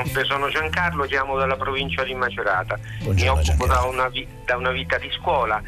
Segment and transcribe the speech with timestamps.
[0.00, 2.78] Buongiorno, sono Giancarlo, chiamo dalla provincia di Macerata.
[3.02, 4.10] Buongiorno, Mi occupo da una,
[4.46, 5.60] da una, vita di scuola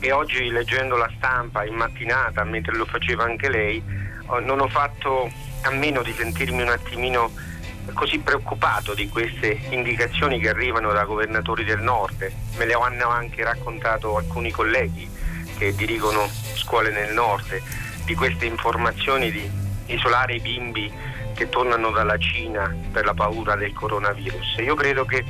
[0.00, 3.80] e oggi leggendo la stampa in mattinata, mentre lo faceva anche lei,
[4.42, 5.30] non ho fatto
[5.62, 7.30] a meno di sentirmi un attimino
[7.94, 12.28] così preoccupato di queste indicazioni che arrivano da governatori del nord.
[12.56, 15.08] Me le hanno anche raccontato alcuni colleghi
[15.58, 17.62] che dirigono scuole nel nord,
[18.04, 19.48] di queste informazioni di
[19.86, 20.92] isolare i bimbi
[21.36, 24.56] che tornano dalla Cina per la paura del coronavirus.
[24.60, 25.22] Io credo che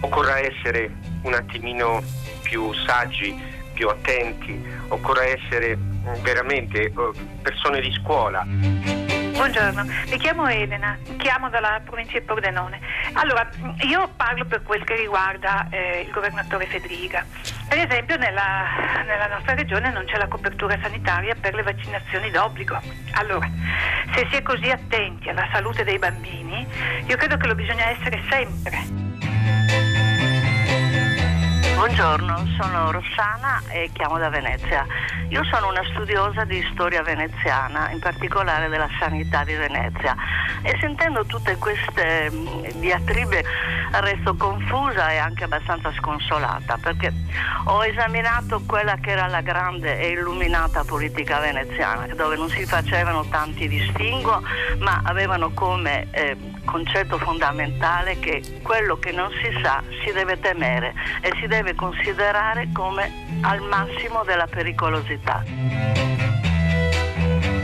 [0.00, 2.02] occorra essere un attimino
[2.42, 3.34] più saggi,
[3.72, 5.78] più attenti, occorra essere
[6.22, 6.92] veramente eh,
[7.42, 8.46] persone di scuola.
[9.40, 12.78] Buongiorno, mi chiamo Elena, chiamo dalla provincia di Pordenone.
[13.14, 13.48] Allora,
[13.88, 17.24] io parlo per quel che riguarda eh, il governatore Federica.
[17.66, 18.66] Per esempio nella,
[19.06, 22.78] nella, nostra regione non c'è la copertura sanitaria per le vaccinazioni d'obbligo.
[23.12, 23.48] Allora,
[24.12, 26.66] se si è così attenti alla salute dei bambini,
[27.06, 29.09] io credo che lo bisogna essere sempre.
[31.80, 34.84] Buongiorno, sono Rossana e chiamo da Venezia.
[35.30, 40.14] Io sono una studiosa di storia veneziana, in particolare della sanità di Venezia
[40.60, 43.42] e sentendo tutte queste mm, diatribe
[43.92, 47.12] resto confusa e anche abbastanza sconsolata perché
[47.64, 53.24] ho esaminato quella che era la grande e illuminata politica veneziana dove non si facevano
[53.28, 54.42] tanti distinguo
[54.78, 60.94] ma avevano come eh, concetto fondamentale che quello che non si sa si deve temere
[61.20, 63.10] e si deve considerare come
[63.42, 65.42] al massimo della pericolosità.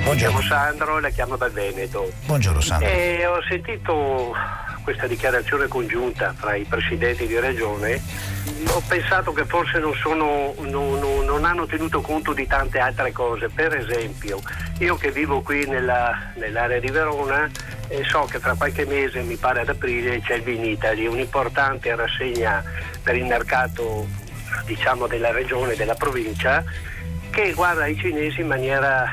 [0.05, 2.09] Buongiorno Sandro, la chiamo dal Veneto.
[2.27, 2.89] Buongiorno Sandro.
[2.89, 4.35] E ho sentito
[4.87, 8.01] questa dichiarazione congiunta fra i presidenti di regione,
[8.69, 13.11] ho pensato che forse non, sono, non, non, non hanno tenuto conto di tante altre
[13.11, 13.49] cose.
[13.49, 14.41] Per esempio,
[14.79, 17.51] io che vivo qui nella, nell'area di Verona
[17.89, 22.63] eh, so che fra qualche mese, mi pare ad aprile, c'è il Vinitali, un'importante rassegna
[23.03, 24.07] per il mercato
[24.67, 26.63] diciamo, della regione, della provincia,
[27.31, 29.05] che guarda i cinesi in maniera,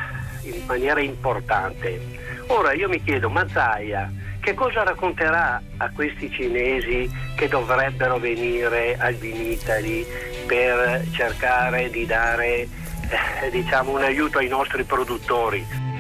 [0.44, 2.00] in maniera importante.
[2.48, 9.14] Ora io mi chiedo, Mazzaia, che cosa racconterà a questi cinesi che dovrebbero venire al
[9.14, 10.06] Vinitali
[10.46, 15.93] per cercare di dare eh, diciamo, un aiuto ai nostri produttori?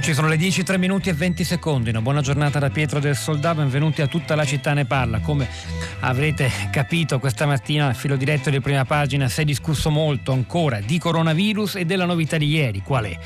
[0.00, 1.90] Eccoci, sono le 10, 3 minuti e 20 secondi.
[1.90, 5.20] Una buona giornata da Pietro del Soldà, benvenuti a tutta la città ne parla.
[5.20, 5.46] Come
[6.00, 10.80] avrete capito questa mattina a filo diretto di prima pagina si è discusso molto ancora
[10.80, 12.80] di coronavirus e della novità di ieri.
[12.80, 13.18] Qual è?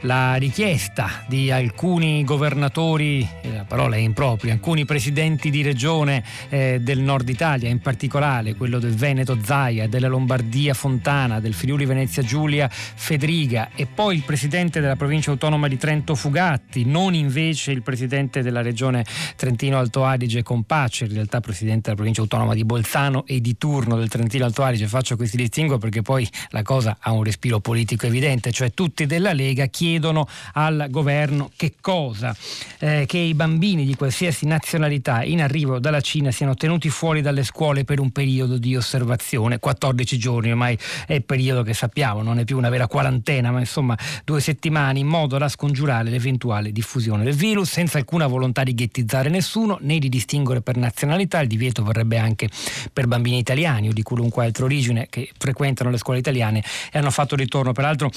[0.00, 6.78] La richiesta di alcuni governatori, eh, la parola è impropria, alcuni presidenti di regione eh,
[6.80, 12.24] del nord Italia, in particolare quello del Veneto Zaia, della Lombardia Fontana, del Friuli Venezia
[12.24, 17.82] Giulia Federiga e poi il presidente della provincia autonoma di Trento Fugatti, non invece il
[17.82, 19.04] presidente della regione
[19.36, 23.96] Trentino Alto Adige Compace, in realtà presidente della provincia autonoma di Bolzano e di turno
[23.96, 24.88] del Trentino Alto Adige.
[24.88, 29.32] Faccio questi distinguo perché poi la cosa ha un respiro politico evidente, cioè tutti della
[29.32, 32.34] Lega chiedono al governo che cosa?
[32.78, 37.44] Eh, che i bambini di qualsiasi nazionalità in arrivo dalla Cina siano tenuti fuori dalle
[37.44, 42.38] scuole per un periodo di osservazione, 14 giorni ormai è il periodo che sappiamo, non
[42.38, 46.72] è più una vera quarantena, ma insomma due settimane in modo da scongiurare scongiurare l'eventuale
[46.72, 51.40] diffusione del virus senza alcuna volontà di ghettizzare nessuno né di distinguere per nazionalità.
[51.40, 52.48] Il divieto vorrebbe anche
[52.92, 57.10] per bambini italiani o di qualunque altra origine che frequentano le scuole italiane e hanno
[57.10, 58.10] fatto ritorno peraltro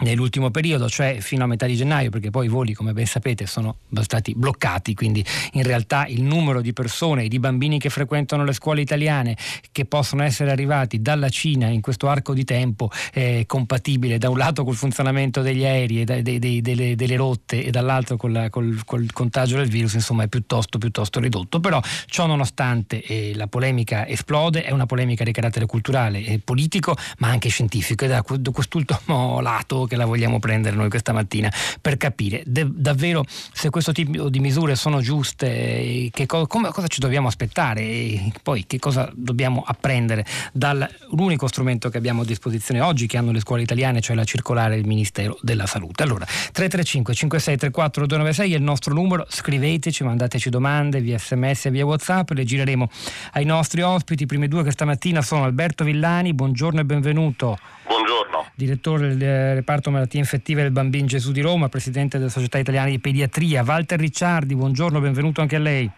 [0.00, 3.46] nell'ultimo periodo, cioè fino a metà di gennaio, perché poi i voli, come ben sapete,
[3.46, 8.52] sono stati bloccati, quindi in realtà il numero di persone di bambini che frequentano le
[8.52, 9.36] scuole italiane
[9.72, 14.38] che possono essere arrivati dalla Cina in questo arco di tempo è compatibile da un
[14.38, 18.82] lato col funzionamento degli aerei e dei, dei, delle, delle, rotte e dall'altro col, col,
[18.84, 21.60] col, contagio del virus, insomma è piuttosto, piuttosto ridotto.
[21.60, 26.96] Però ciò nonostante eh, la polemica esplode, è una polemica di carattere culturale e politico,
[27.18, 31.52] ma anche scientifico ed è da quest'ultimo lato che la vogliamo prendere noi questa mattina
[31.80, 36.86] per capire de- davvero se questo tipo di misure sono giuste, che co- come, cosa
[36.86, 42.80] ci dobbiamo aspettare e poi che cosa dobbiamo apprendere dall'unico strumento che abbiamo a disposizione
[42.80, 46.02] oggi che hanno le scuole italiane, cioè la circolare del Ministero della Salute.
[46.02, 51.84] Allora, 335 5634 296 è il nostro numero, scriveteci, mandateci domande via sms e via
[51.84, 52.88] whatsapp, le gireremo
[53.32, 54.24] ai nostri ospiti.
[54.24, 57.58] I primi due questa mattina sono Alberto Villani, buongiorno e benvenuto.
[57.86, 58.27] Buongiorno.
[58.54, 62.98] Direttore del reparto malattie infettive del Bambin Gesù di Roma, presidente della Società Italiana di
[62.98, 63.62] Pediatria.
[63.64, 65.90] Walter Ricciardi, buongiorno, benvenuto anche a lei.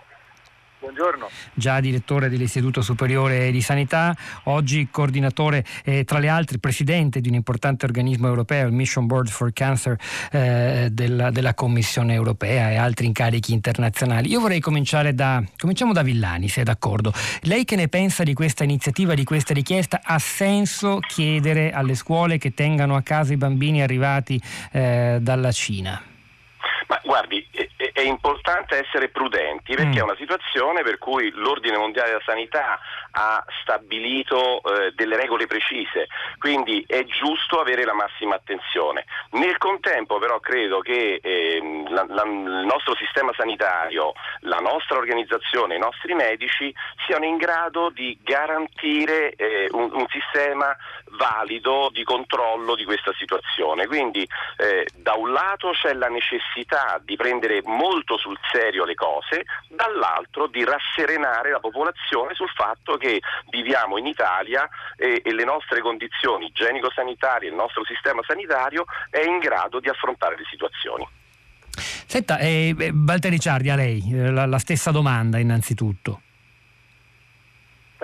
[0.80, 1.28] Buongiorno.
[1.52, 7.34] Già direttore dell'Istituto Superiore di Sanità, oggi coordinatore, eh, tra le altre, presidente di un
[7.34, 9.98] importante organismo europeo, il Mission Board for Cancer
[10.32, 14.30] eh, della, della, Commissione Europea e altri incarichi internazionali.
[14.30, 17.12] Io vorrei cominciare da, cominciamo da Villani, se è d'accordo.
[17.42, 20.00] Lei che ne pensa di questa iniziativa, di questa richiesta?
[20.02, 24.40] Ha senso chiedere alle scuole che tengano a casa i bambini arrivati
[24.72, 26.02] eh, dalla Cina?
[26.88, 27.46] Ma guardi,
[28.00, 29.98] è importante essere prudenti perché mm.
[29.98, 32.78] è una situazione per cui l'Ordine Mondiale della Sanità
[33.12, 36.08] ha stabilito eh, delle regole precise,
[36.38, 39.04] quindi è giusto avere la massima attenzione.
[39.32, 45.76] Nel contempo però credo che eh, la, la, il nostro sistema sanitario, la nostra organizzazione,
[45.76, 46.74] i nostri medici
[47.06, 50.74] siano in grado di garantire eh, un, un, sistema
[51.16, 53.86] valido di controllo di questa situazione.
[53.86, 54.26] Quindi
[54.56, 60.46] eh, da un lato c'è la necessità di prendere molto sul serio le cose, dall'altro
[60.46, 63.20] di rasserenare la popolazione sul fatto che
[63.50, 69.38] viviamo in Italia e, e le nostre condizioni igienico-sanitarie, il nostro sistema sanitario è in
[69.38, 71.06] grado di affrontare le situazioni.
[72.06, 72.74] Senta, eh,
[73.06, 76.22] Walter Ricciardi, a lei eh, la, la stessa domanda innanzitutto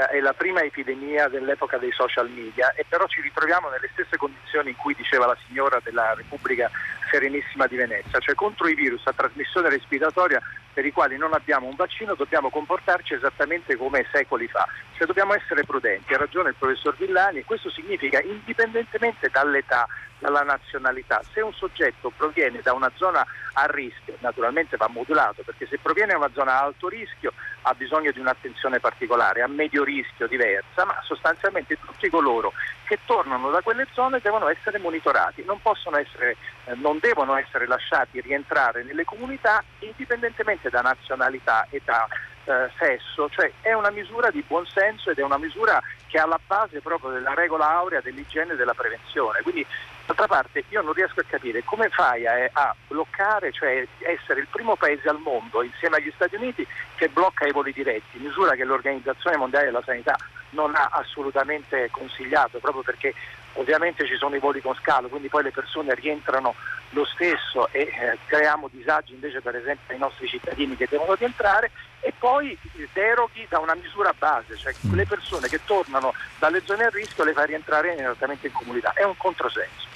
[0.05, 4.71] è la prima epidemia dell'epoca dei social media e però ci ritroviamo nelle stesse condizioni
[4.71, 6.71] in cui diceva la signora della Repubblica
[7.17, 10.39] Serenissima di Venezia, cioè contro i virus a trasmissione respiratoria
[10.75, 14.69] per i quali non abbiamo un vaccino dobbiamo comportarci esattamente come secoli fa,
[14.99, 20.43] cioè dobbiamo essere prudenti, ha ragione il professor Villani e questo significa indipendentemente dall'età, dalla
[20.43, 23.25] nazionalità, se un soggetto proviene da una zona
[23.55, 27.33] a rischio, naturalmente va modulato perché se proviene da una zona a alto rischio
[27.63, 32.53] ha bisogno di un'attenzione particolare, a medio rischio diversa, ma sostanzialmente tutti coloro
[32.87, 35.61] che tornano da quelle zone devono essere monitorati, non,
[35.99, 42.07] essere, eh, non devono essere lasciati rientrare nelle comunità indipendentemente da nazionalità, età,
[42.45, 46.39] eh, sesso, cioè è una misura di buonsenso ed è una misura che ha la
[46.47, 49.43] base proprio della regola aurea dell'igiene e della prevenzione.
[49.43, 49.67] Quindi
[50.07, 54.47] D'altra parte io non riesco a capire come fai a, a, bloccare, cioè essere il
[54.49, 56.65] primo paese al mondo insieme agli Stati Uniti
[56.95, 60.17] che blocca i voli diretti, misura che l'Organizzazione Mondiale della Sanità
[60.51, 63.15] non ha assolutamente consigliato proprio perché
[63.55, 66.55] ovviamente ci sono i voli con scalo, quindi poi le persone rientrano
[66.91, 71.71] lo stesso e eh, creiamo disagi invece per esempio ai nostri cittadini che devono rientrare
[72.01, 72.57] e poi
[72.93, 74.95] deroghi da una misura base, cioè mm.
[74.95, 79.03] le persone che tornano dalle zone a rischio le fai rientrare immediatamente in comunità, è
[79.03, 79.96] un controsenso.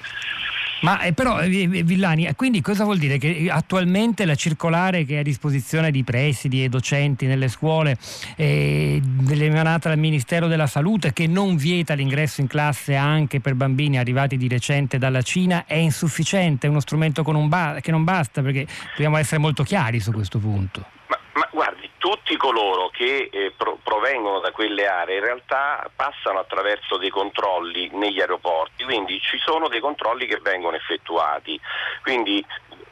[0.81, 3.19] Ma eh, però, eh, eh, Villani, quindi cosa vuol dire?
[3.19, 7.99] Che attualmente la circolare che è a disposizione di presidi e docenti nelle scuole,
[8.37, 13.99] eh, emanata dal Ministero della Salute, che non vieta l'ingresso in classe anche per bambini
[13.99, 18.67] arrivati di recente dalla Cina, è insufficiente, è uno strumento ba- che non basta, perché
[18.93, 20.99] dobbiamo essere molto chiari su questo punto.
[21.33, 26.97] Ma, guardi, tutti coloro che eh, pro- provengono da quelle aree in realtà passano attraverso
[26.97, 31.61] dei controlli negli aeroporti, quindi ci sono dei controlli che vengono effettuati.
[32.03, 32.45] Quindi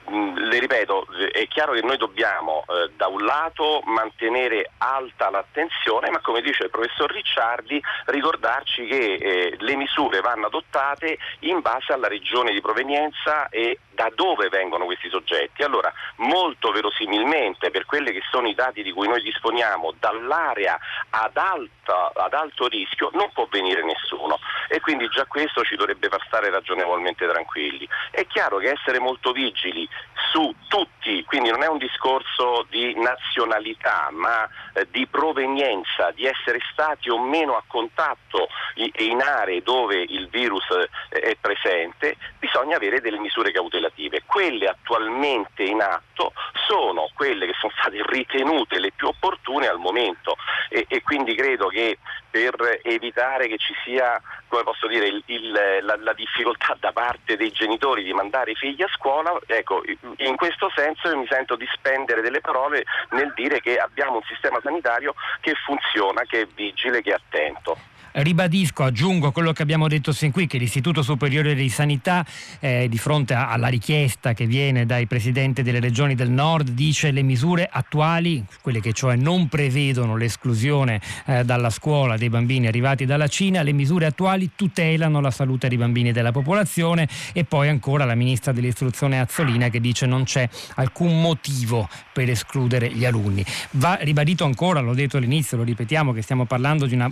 [0.08, 6.20] le ripeto, è chiaro che noi dobbiamo eh, da un lato mantenere alta l'attenzione, ma
[6.20, 12.08] come dice il professor Ricciardi, ricordarci che eh, le misure vanno adottate in base alla
[12.08, 15.64] regione di provenienza e da dove vengono questi soggetti.
[15.64, 20.78] Allora, molto verosimilmente, per quelli che sono i dati di cui noi disponiamo, dall'area
[21.10, 24.38] ad, alta, ad alto rischio non può venire nessuno
[24.68, 27.88] e quindi già questo ci dovrebbe far stare ragionevolmente tranquilli.
[28.12, 29.88] È chiaro che essere molto vigili
[30.32, 36.58] su tutti, quindi non è un discorso di nazionalità, ma eh, di provenienza, di essere
[36.72, 43.00] stati o meno a contatto in aree dove il virus eh, è presente, bisogna avere
[43.00, 44.22] delle misure cautelative.
[44.26, 46.32] Quelle attualmente in atto
[46.66, 50.36] sono quelle che sono state ritenute le più opportune al momento
[50.68, 51.98] e, e quindi credo che
[52.30, 55.52] per evitare che ci sia come posso dire, il, il,
[55.82, 59.82] la, la, difficoltà da parte dei genitori di mandare i figli a scuola, ecco,
[60.16, 64.22] in questo senso io mi sento di spendere delle parole nel dire che abbiamo un
[64.22, 67.76] sistema sanitario che funziona, che è vigile, che è attento.
[68.12, 72.24] Ribadisco, aggiungo quello che abbiamo detto sin qui, che l'Istituto Superiore di Sanità,
[72.60, 77.22] eh, di fronte alla richiesta che viene dai presidenti delle regioni del nord, dice le
[77.22, 83.28] misure attuali, quelle che cioè non prevedono l'esclusione eh, dalla scuola dei bambini arrivati dalla
[83.28, 88.14] Cina, le misure attuali tutelano la salute dei bambini della popolazione e poi ancora la
[88.14, 93.44] ministra dell'istruzione Azzolina che dice non c'è alcun motivo per escludere gli alunni.
[93.72, 97.10] Va ribadito ancora, l'ho detto all'inizio, lo ripetiamo, che stiamo parlando di una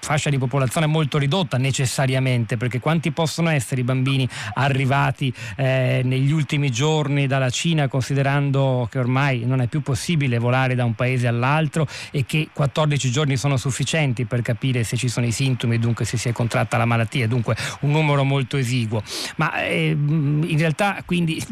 [0.00, 6.02] fascia di popolazione popolazione molto ridotta necessariamente, perché quanti possono essere i bambini arrivati eh,
[6.04, 10.94] negli ultimi giorni dalla Cina, considerando che ormai non è più possibile volare da un
[10.94, 15.76] paese all'altro e che 14 giorni sono sufficienti per capire se ci sono i sintomi
[15.76, 19.02] e dunque se si è contratta la malattia, dunque un numero molto esiguo.
[19.36, 21.42] Ma eh, in realtà quindi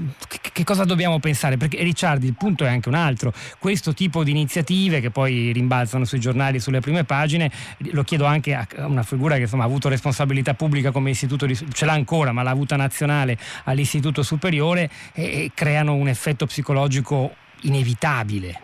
[0.52, 1.56] che cosa dobbiamo pensare?
[1.56, 6.04] Perché Ricciardi il punto è anche un altro, questo tipo di iniziative che poi rimbalzano
[6.04, 7.50] sui giornali, sulle prime pagine,
[7.92, 11.54] lo chiedo anche a, una figura che insomma, ha avuto responsabilità pubblica come istituto, di,
[11.54, 17.34] ce l'ha ancora, ma l'ha avuta nazionale all'istituto superiore e, e creano un effetto psicologico
[17.62, 18.60] inevitabile.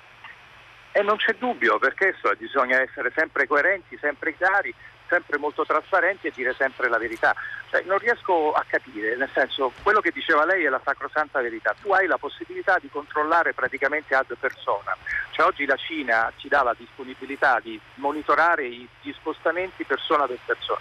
[0.93, 4.75] E non c'è dubbio, perché bisogna essere sempre coerenti, sempre chiari,
[5.13, 7.35] sempre molto trasparenti e dire sempre la verità.
[7.71, 11.75] Cioè, non riesco a capire, nel senso, quello che diceva lei è la sacrosanta verità.
[11.83, 14.97] Tu hai la possibilità di controllare praticamente ad persona.
[15.33, 20.81] Cioè, oggi la Cina ci dà la disponibilità di monitorare gli spostamenti persona per persona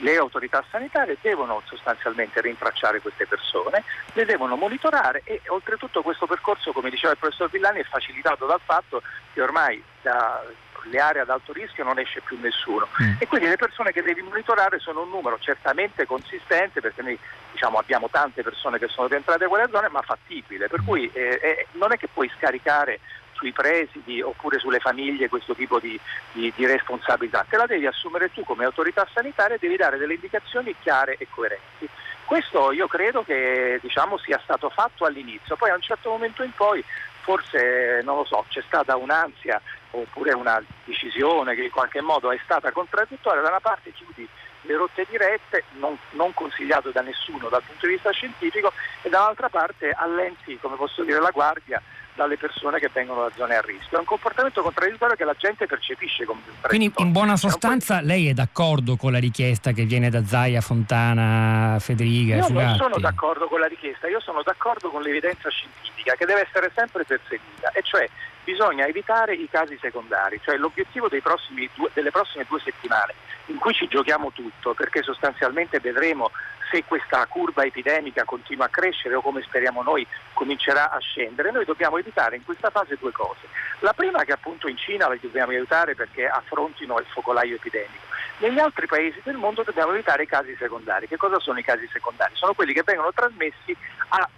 [0.00, 6.72] le autorità sanitarie devono sostanzialmente rintracciare queste persone, le devono monitorare e oltretutto questo percorso,
[6.72, 9.00] come diceva il professor Villani, è facilitato dal fatto
[9.32, 10.44] che ormai da
[10.90, 12.88] le aree ad alto rischio non esce più nessuno.
[13.02, 13.14] Mm.
[13.18, 17.18] e quindi le persone che devi monitorare sono un numero certamente consistente perché noi
[17.52, 20.68] diciamo, abbiamo tante persone che sono rientrate in quelle zone ma fattibile.
[20.68, 23.00] Per cui eh, eh, non è che puoi scaricare
[23.36, 25.98] sui presidi oppure sulle famiglie questo tipo di,
[26.32, 30.14] di, di, responsabilità, te la devi assumere tu come autorità sanitaria e devi dare delle
[30.14, 31.88] indicazioni chiare e coerenti.
[32.24, 36.52] Questo io credo che diciamo, sia stato fatto all'inizio, poi a un certo momento in
[36.56, 36.84] poi
[37.26, 42.38] forse non lo so, c'è stata un'ansia oppure una decisione che in qualche modo è
[42.44, 44.28] stata contraddittoria, da una parte chiudi
[44.62, 49.48] le rotte dirette, non, non, consigliato da nessuno dal punto di vista scientifico, e dall'altra
[49.48, 51.82] parte allenti, come posso dire, la guardia
[52.16, 53.98] dalle persone che vengono da zone a rischio.
[53.98, 58.32] È un comportamento contraddittorio che la gente percepisce come Quindi in buona sostanza lei è
[58.32, 62.36] d'accordo con la richiesta che viene da Zaia, Fontana, Federica?
[62.36, 62.66] Io Fugatti.
[62.66, 66.72] non sono d'accordo con la richiesta, io sono d'accordo con l'evidenza scientifica che deve essere
[66.74, 68.08] sempre perseguita, e cioè
[68.46, 73.12] bisogna evitare i casi secondari, cioè l'obiettivo prossimi, delle prossime due settimane
[73.46, 76.30] in cui ci giochiamo tutto, perché sostanzialmente vedremo
[76.70, 81.64] se questa curva epidemica continua a crescere o come speriamo noi comincerà a scendere, noi
[81.64, 83.48] dobbiamo evitare in questa fase due cose.
[83.80, 88.04] La prima è che appunto in Cina li dobbiamo aiutare perché affrontino il focolaio epidemico.
[88.38, 91.08] Negli altri paesi del mondo dobbiamo evitare i casi secondari.
[91.08, 92.32] Che cosa sono i casi secondari?
[92.34, 93.76] Sono quelli che vengono trasmessi
[94.08, 94.28] a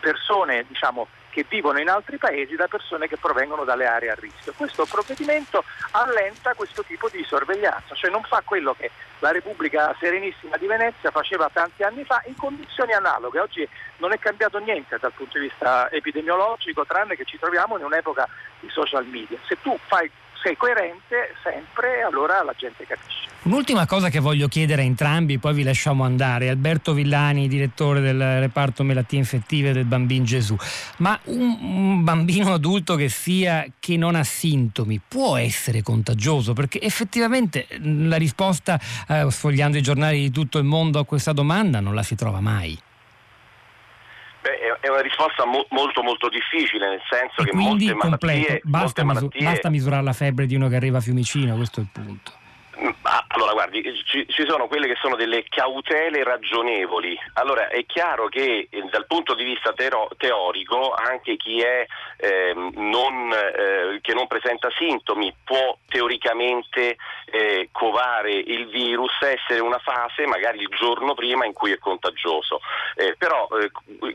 [0.00, 4.54] persone diciamo, che vivono in altri paesi da persone che provengono dalle aree a rischio.
[4.56, 10.56] Questo provvedimento allenta questo tipo di sorveglianza, cioè non fa quello che la Repubblica Serenissima
[10.56, 13.40] di Venezia faceva tanti anni fa in condizioni analoghe.
[13.40, 17.84] Oggi non è cambiato niente dal punto di vista epidemiologico, tranne che ci troviamo in
[17.84, 18.28] un'epoca
[18.60, 19.36] di social media.
[19.48, 20.08] Se tu fai
[20.44, 23.32] sei coerente sempre, allora la gente capisce.
[23.44, 26.48] Un'ultima cosa che voglio chiedere a entrambi, poi vi lasciamo andare.
[26.48, 30.56] Alberto Villani, direttore del reparto malattie infettive del Bambin Gesù.
[30.98, 36.52] Ma un, un bambino adulto che sia che non ha sintomi può essere contagioso?
[36.52, 41.80] Perché effettivamente la risposta, eh, sfogliando i giornali di tutto il mondo a questa domanda,
[41.80, 42.78] non la si trova mai.
[44.84, 49.28] È una risposta mo- molto molto difficile, nel senso e che molte malattie, basta, molte
[49.28, 49.44] malattie...
[49.44, 52.32] basta misurare la febbre di uno che arriva a Fiumicino, questo è il punto.
[53.54, 57.16] Guardi, ci, ci, sono quelle che sono delle cautele ragionevoli.
[57.34, 62.52] Allora, è chiaro che eh, dal punto di vista tero- teorico anche chi è, eh,
[62.52, 66.96] non, eh, che non presenta sintomi può teoricamente
[67.26, 72.60] eh, covare il virus, essere una fase magari il giorno prima in cui è contagioso.
[72.96, 73.70] Eh, però eh,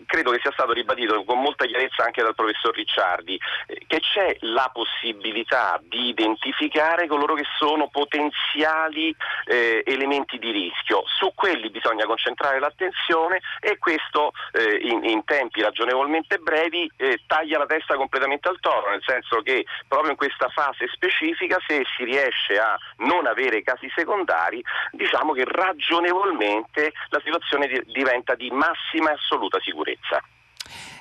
[0.06, 3.40] credo che sia stato ribadito con molta chiarezza anche dal professor Ricciardi
[3.88, 11.04] che c'è la possibilità di identificare coloro che sono potenziali eh, elementi di rischio.
[11.06, 17.58] Su quelli bisogna concentrare l'attenzione e questo eh, in, in, tempi ragionevolmente brevi eh, taglia
[17.58, 22.04] la testa completamente al toro, nel senso che proprio in questa fase specifica se si
[22.04, 29.12] riesce a non avere casi secondari, diciamo che ragionevolmente la situazione di, diventa di massima
[29.12, 30.22] e assoluta sicurezza.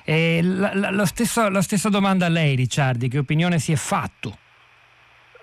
[0.05, 4.48] La, la, la, stessa, la stessa domanda a lei, Ricciardi, che opinione si è fatto?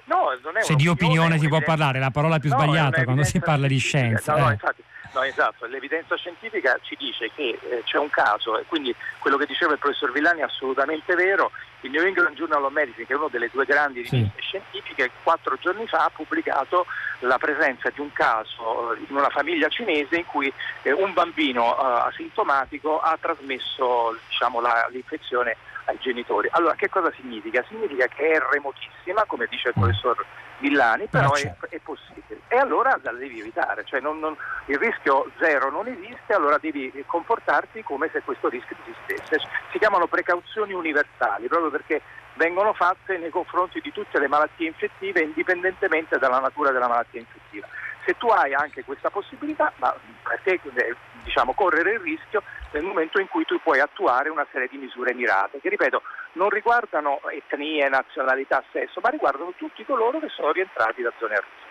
[0.06, 3.24] No, non è Se di opinione si può parlare, la parola più no, sbagliata quando
[3.24, 4.32] si parla di scienza.
[4.32, 4.42] No, eh.
[4.42, 4.82] no, infatti,
[5.16, 9.46] No, esatto, l'evidenza scientifica ci dice che eh, c'è un caso e quindi quello che
[9.46, 11.52] diceva il professor Villani è assolutamente vero.
[11.80, 14.42] Il New England Journal of Medicine, che è una delle due grandi riviste sì.
[14.42, 16.84] scientifiche, quattro giorni fa ha pubblicato
[17.20, 21.74] la presenza di un caso eh, in una famiglia cinese in cui eh, un bambino
[21.78, 26.48] eh, asintomatico ha trasmesso diciamo, la, l'infezione ai genitori.
[26.52, 27.64] Allora, che cosa significa?
[27.68, 29.82] Significa che è remotissima, come dice il mm.
[29.82, 30.24] professor
[30.58, 32.40] Villani, però è, è, possibile.
[32.48, 36.92] E allora la devi evitare, cioè non, non, il rischio zero non esiste, allora devi
[37.06, 39.40] comportarti come se questo rischio esistesse.
[39.72, 42.02] Si chiamano precauzioni universali, proprio perché
[42.34, 47.66] vengono fatte nei confronti di tutte le malattie infettive indipendentemente dalla natura della malattia infettiva.
[48.06, 50.60] Se tu hai anche questa possibilità, ma perché
[51.24, 55.12] diciamo, correre il rischio nel momento in cui tu puoi attuare una serie di misure
[55.12, 56.00] mirate, che ripeto
[56.34, 61.40] non riguardano etnie, nazionalità, sesso, ma riguardano tutti coloro che sono rientrati da zone a
[61.40, 61.64] rischio.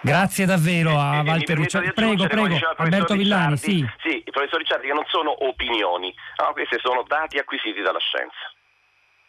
[0.00, 1.92] Grazie davvero a Walter Ricciardi.
[1.92, 3.56] Prego, prego, Alberto Villani.
[3.56, 3.86] Sì.
[4.00, 8.57] sì, il professor Ricciardi, che non sono opinioni, no, questi sono dati acquisiti dalla scienza.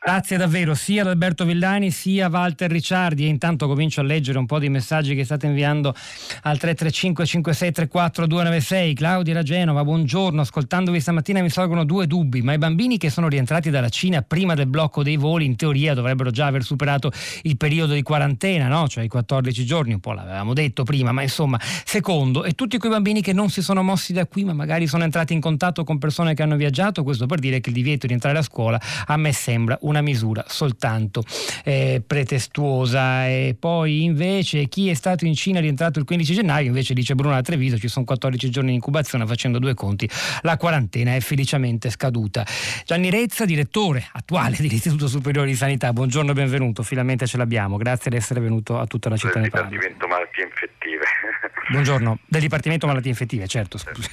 [0.01, 3.25] Grazie davvero sia ad Alberto Villani sia Walter Ricciardi.
[3.25, 8.25] E intanto comincio a leggere un po' di messaggi che state inviando al 335 5634
[8.25, 10.39] 296 Claudia da Genova, buongiorno.
[10.39, 14.53] Ascoltandovi stamattina mi sorgono due dubbi ma i bambini che sono rientrati dalla Cina prima
[14.53, 18.87] del blocco dei voli in teoria dovrebbero già aver superato il periodo di quarantena no?
[18.87, 22.91] cioè i 14 giorni un po' l'avevamo detto prima ma insomma secondo e tutti quei
[22.91, 25.97] bambini che non si sono mossi da qui ma magari sono entrati in contatto con
[25.97, 29.17] persone che hanno viaggiato questo per dire che il divieto di entrare a scuola a
[29.17, 31.23] me sembra una misura soltanto
[31.63, 33.27] eh, pretestuosa.
[33.27, 37.33] E poi invece chi è stato in Cina rientrato il 15 gennaio, invece dice Bruno
[37.33, 40.09] da Treviso, ci sono 14 giorni di incubazione, facendo due conti,
[40.41, 42.45] la quarantena è felicemente scaduta.
[42.85, 48.11] Gianni Rezza, direttore attuale dell'Istituto Superiore di Sanità, buongiorno e benvenuto, finalmente ce l'abbiamo, grazie
[48.11, 51.03] di essere venuto a tutta la città del Dipartimento Malattie Infettive.
[51.69, 54.09] Buongiorno, del Dipartimento Malattie Infettive, certo, scusi.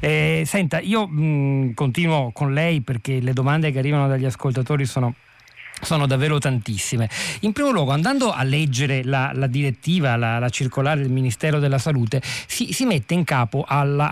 [0.00, 5.01] Eh, senta, io mh, continuo con lei perché le domande che arrivano dagli ascoltatori sono
[5.82, 7.08] sono davvero tantissime.
[7.40, 11.78] In primo luogo, andando a leggere la, la direttiva, la, la, circolare del Ministero della
[11.78, 14.08] Salute, si, si mette in capo alla,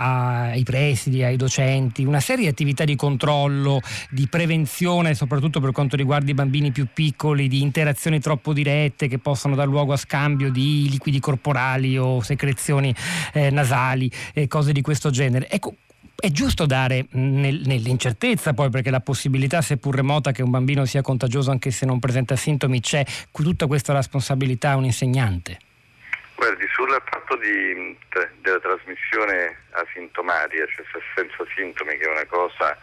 [0.50, 5.96] ai presidi, ai docenti, una serie di attività di controllo, di prevenzione, soprattutto per quanto
[5.96, 10.50] riguarda i bambini più piccoli, di interazioni troppo dirette che possono dar luogo a scambio
[10.50, 12.92] di liquidi corporali o secrezioni
[13.32, 15.48] eh, nasali, eh, cose di questo genere.
[15.48, 15.74] Ecco,
[16.20, 21.00] è giusto dare nel, nell'incertezza poi perché la possibilità seppur remota che un bambino sia
[21.00, 25.58] contagioso anche se non presenta sintomi c'è, tutta questa responsabilità a un insegnante?
[26.36, 27.96] Guardi, sul fatto di,
[28.40, 32.76] della trasmissione asintomatica, cioè senza sintomi, che è una cosa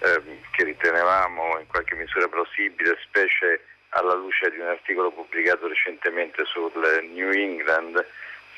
[0.00, 6.44] eh, che ritenevamo in qualche misura plausibile, specie alla luce di un articolo pubblicato recentemente
[6.44, 6.72] sul
[7.14, 8.04] New England,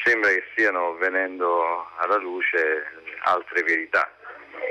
[0.05, 4.11] sembra che stiano venendo alla luce altre verità.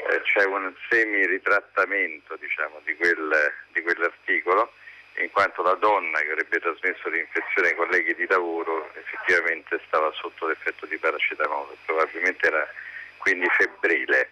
[0.10, 4.72] Eh, c'è un semi-ritrattamento diciamo, di, quel, di, quell'articolo,
[5.18, 10.48] in quanto la donna che avrebbe trasmesso l'infezione ai colleghi di lavoro effettivamente stava sotto
[10.48, 12.68] l'effetto di paracetamolo, probabilmente era
[13.18, 14.32] quindi febbrile.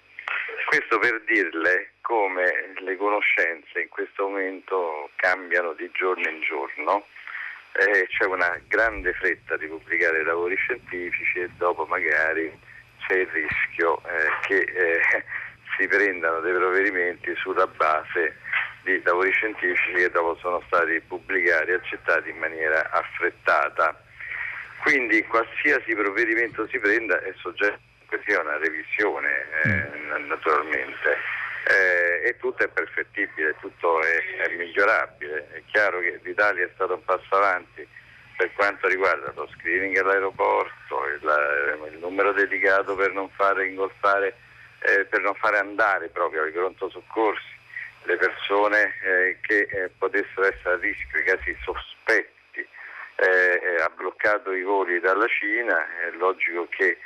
[0.66, 7.06] Questo per dirle come le conoscenze in questo momento cambiano di giorno in giorno
[7.74, 12.52] eh, c'è una grande fretta di pubblicare lavori scientifici e dopo magari
[13.08, 15.02] c'è il rischio eh, che eh,
[15.78, 18.38] si prendano dei provvedimenti sulla base
[18.84, 24.02] di lavori scientifici che dopo sono stati pubblicati e accettati in maniera affrettata.
[24.82, 31.18] Quindi qualsiasi provvedimento si prenda è soggetto a una revisione eh, naturalmente
[31.66, 35.48] eh, e tutto è perfettibile, tutto è, è, migliorabile.
[35.52, 37.88] È chiaro che l'Italia è stato un passo avanti
[38.38, 40.74] per quanto riguarda lo screening all'aeroporto,
[41.94, 44.36] il, numero dedicato per non fare ingolfare,
[44.80, 47.52] eh, per non fare andare proprio ai pronto soccorsi
[48.04, 52.32] le persone eh, che eh, potessero essere a rischio, i casi sospetti.
[53.16, 56.98] Eh, eh, ha bloccato i voli dalla Cina, è logico che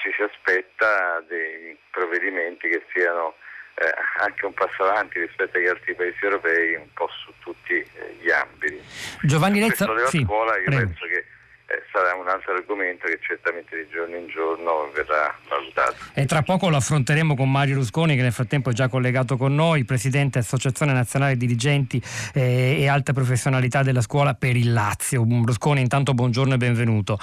[0.00, 3.34] ci si aspetta dei provvedimenti che siano
[3.74, 8.16] eh, anche un passo avanti rispetto agli altri paesi europei un po' su tutti eh,
[8.20, 8.80] gli ambiti.
[9.22, 10.80] Giovanni Rezza, della sì, scuola io prego.
[10.86, 11.24] penso che
[11.66, 15.96] eh, sarà un altro argomento che certamente di giorno in giorno verrà valutato.
[16.12, 19.54] E tra poco lo affronteremo con Mario Rusconi che nel frattempo è già collegato con
[19.54, 22.02] noi, presidente Associazione Nazionale Dirigenti
[22.34, 25.24] eh, e Alta Professionalità della Scuola per il Lazio.
[25.24, 27.18] Rusconi intanto buongiorno e benvenuto.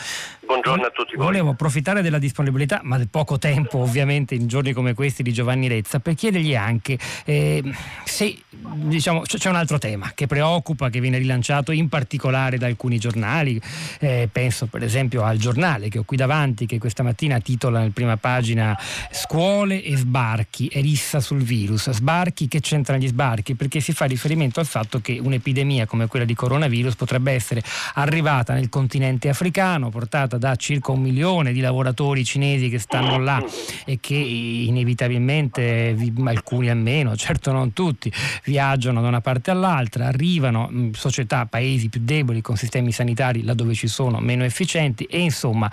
[0.46, 1.26] buongiorno a tutti voi.
[1.26, 5.68] Volevo approfittare della disponibilità, ma del poco tempo ovviamente in giorni come questi di Giovanni
[5.68, 7.64] Rezza, per chiedergli anche eh,
[8.06, 12.98] se diciamo, c'è un altro tema che preoccupa, che viene rilanciato in particolare da alcuni
[12.98, 13.62] giornali,
[14.00, 17.92] eh, penso per esempio al giornale che ho qui davanti, che questa mattina titola nel
[17.92, 18.78] prima pagina
[19.12, 21.92] Scuole e sbarchi e rissa sul virus.
[21.92, 23.56] Sbarchi, che c'entrano gli sbarchi?
[23.56, 27.62] Perché si fa riferimento al fatto che un'epidemia come quella di coronavirus potrebbe essere
[27.96, 33.44] arrivata nel continente africano, portata da circa un milione di lavoratori cinesi che stanno là
[33.86, 38.12] e che inevitabilmente, alcuni almeno, certo non tutti,
[38.46, 43.88] viaggiano da una parte all'altra, arrivano società, paesi più deboli con sistemi sanitari laddove ci
[43.88, 45.70] sono meno efficienti e insomma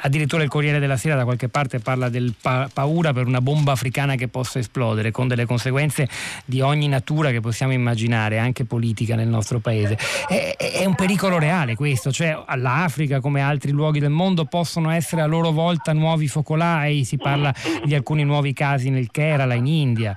[0.00, 3.72] addirittura il Corriere della Sera da qualche parte parla del pa- paura per una bomba
[3.72, 6.08] africana che possa esplodere con delle conseguenze
[6.44, 9.98] di ogni natura che possiamo immaginare, anche politica nel nostro paese.
[10.28, 15.22] È, è un pericolo reale questo, cioè l'Africa come altri luoghi del mondo possono essere
[15.22, 17.54] a loro volta nuovi focolai, si parla
[17.84, 20.16] di alcuni nuovi casi nel Kerala, in India.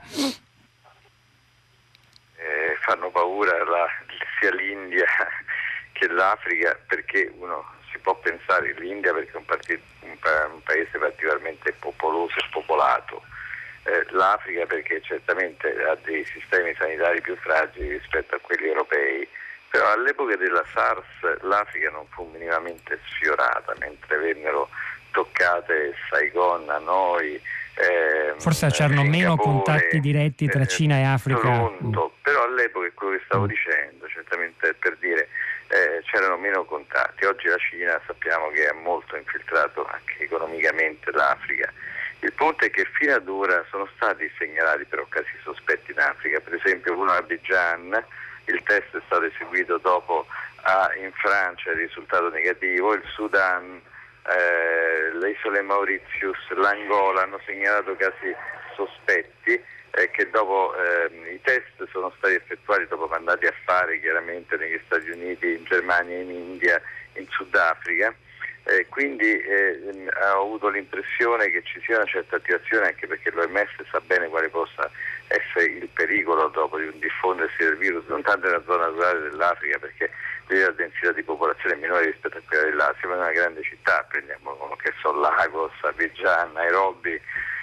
[2.36, 3.86] Eh, fanno paura la,
[4.40, 5.06] sia l'India
[6.00, 10.18] che l'Africa perché uno si può pensare l'India perché è un, partito, un,
[10.54, 13.22] un paese particolarmente popoloso e popolato,
[13.84, 19.28] eh, l'Africa perché certamente ha dei sistemi sanitari più fragili rispetto a quelli europei
[19.70, 24.68] però all'epoca della SARS l'Africa non fu minimamente sfiorata, mentre vennero
[25.12, 27.36] toccate Saigon, Hanoi.
[27.76, 31.40] Eh, Forse c'erano meno contatti diretti tra eh, Cina e Africa.
[31.40, 35.28] Toronto, però all'epoca è quello che stavo dicendo, certamente per dire
[35.70, 37.26] eh, c'erano meno contatti.
[37.26, 41.72] Oggi la Cina sappiamo che ha molto infiltrato anche economicamente l'Africa.
[42.22, 46.40] Il punto è che fino ad ora sono stati segnalati però casi sospetti in Africa,
[46.42, 48.04] per esempio uno a Abidjan
[48.46, 50.26] il test è stato eseguito dopo
[50.64, 53.80] ah, in Francia il risultato negativo, il Sudan,
[54.26, 58.36] eh, le isole Mauritius, l'Angola hanno segnalato casi
[58.76, 64.56] sospetti eh, che dopo eh, i test sono stati effettuati dopo mandati a fare chiaramente
[64.58, 66.82] negli Stati Uniti, in Germania, in India,
[67.14, 68.14] in Sudafrica.
[68.64, 69.80] Eh, quindi eh,
[70.34, 74.50] ho avuto l'impressione che ci sia una certa attivazione anche perché l'OMS sa bene quale
[74.50, 74.92] possa
[75.28, 79.80] essere il pericolo dopo di un diffondersi del virus, non tanto nella zona rurale dell'Africa
[79.80, 80.12] perché
[80.50, 83.64] lì la densità di popolazione è minore rispetto a quella dell'Asia, ma in una grande
[83.64, 87.20] città, prendiamo che so, Lagos, Abidjan, Nairobi,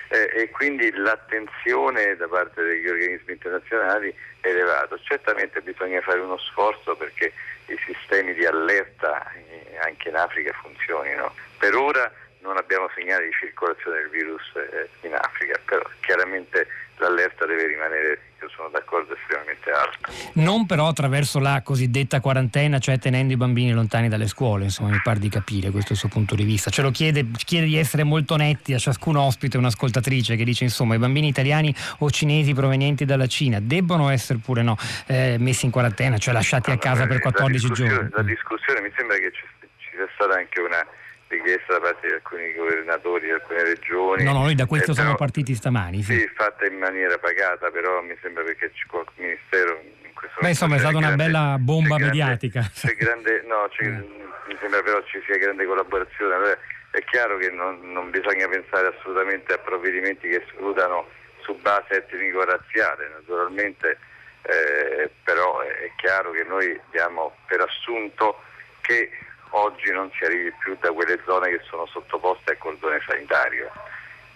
[0.09, 4.99] eh, e quindi l'attenzione da parte degli organismi internazionali è elevata.
[5.03, 7.33] Certamente bisogna fare uno sforzo perché
[7.66, 11.35] i sistemi di allerta eh, anche in Africa funzionino.
[11.59, 12.11] Per ora
[12.47, 16.67] non abbiamo segnali di circolazione del virus eh, in Africa, però chiaramente
[16.99, 20.09] l'allerta deve rimanere, io sono d'accordo, estremamente alta.
[20.35, 25.01] Non però attraverso la cosiddetta quarantena, cioè tenendo i bambini lontani dalle scuole, insomma mi
[25.03, 26.71] pare di capire questo suo punto di vista.
[26.71, 30.95] Ce lo chiede, chiede di essere molto netti a ciascun ospite, un'ascoltatrice che dice insomma
[30.95, 35.71] i bambini italiani o cinesi provenienti dalla Cina debbono essere pure no, eh, messi in
[35.71, 38.09] quarantena, cioè lasciati a casa per 14 giorni.
[38.13, 39.45] La discussione mi sembra che ci
[39.91, 40.87] sia stata anche una
[41.29, 44.25] richiesta da parte di alcuni governatori di alcune regioni.
[44.25, 46.03] No, no, noi da questo eh, siamo partiti stamani.
[46.03, 46.19] Sì.
[46.19, 46.31] sì.
[46.35, 50.79] fatta in maniera pagata, però mi sembra perché il Ministero in questo Beh, insomma, è
[50.79, 52.71] stata una bella bomba mediatica.
[52.95, 54.21] Grande, grande, no, mm.
[54.49, 56.35] mi sembra però ci sia grande collaborazione.
[56.35, 56.59] Allora,
[56.91, 61.07] è chiaro che non, non, bisogna pensare assolutamente a provvedimenti che escludano
[61.41, 63.99] su base etnico-razziale, naturalmente,
[64.43, 68.43] eh, però è chiaro che noi diamo per assunto
[68.81, 69.11] che
[69.51, 73.71] oggi non si arrivi più da quelle zone che sono sottoposte al cordone sanitario.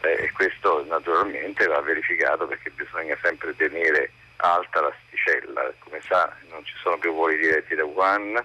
[0.03, 6.65] Eh, e questo naturalmente va verificato perché bisogna sempre tenere alta l'asticella, come sa non
[6.65, 8.43] ci sono più voli diretti da Wuhan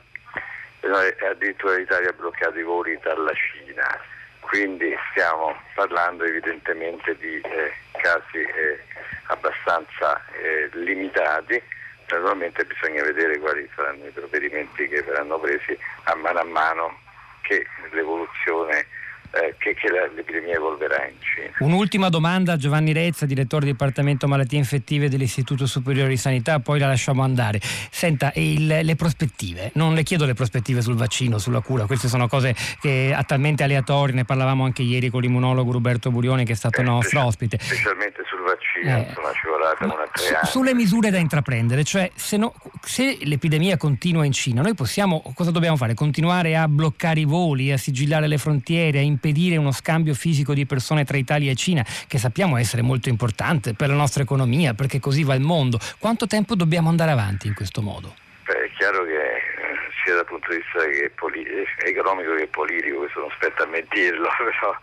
[0.82, 4.00] e addirittura l'Italia ha bloccato i voli dalla Cina,
[4.42, 8.80] quindi stiamo parlando evidentemente di eh, casi eh,
[9.28, 11.62] abbastanza eh, limitati
[12.08, 17.00] Naturalmente bisogna vedere quali saranno i provvedimenti che verranno presi a mano a mano
[17.42, 18.86] che l'evoluzione
[19.32, 21.52] eh, che, che l'epidemia evolverà in Cina.
[21.60, 26.80] Un'ultima domanda a Giovanni Rezza, direttore del Dipartimento Malattie Infettive dell'Istituto Superiore di Sanità, poi
[26.80, 27.60] la lasciamo andare.
[27.62, 32.28] Senta, il, le prospettive, non le chiedo le prospettive sul vaccino, sulla cura, queste sono
[32.28, 36.82] cose che talmente aleatorie, ne parlavamo anche ieri con l'immunologo Roberto Burioni che è stato
[36.82, 37.58] eh, nostro ospite.
[37.60, 40.48] Specialmente vaccino, eh, insomma ci vorrà una tre anni.
[40.48, 45.52] Sulle misure da intraprendere, cioè se, no, se l'epidemia continua in Cina, noi possiamo, cosa
[45.52, 45.94] dobbiamo fare?
[45.94, 50.66] Continuare a bloccare i voli, a sigillare le frontiere, a impedire uno scambio fisico di
[50.66, 55.00] persone tra Italia e Cina, che sappiamo essere molto importante per la nostra economia, perché
[55.00, 55.80] così va il mondo.
[56.00, 58.16] Quanto tempo dobbiamo andare avanti in questo modo?
[58.46, 63.00] Beh, è chiaro che eh, sia dal punto di vista che poli- economico che politico,
[63.00, 64.78] questo non spetta a me dirlo, però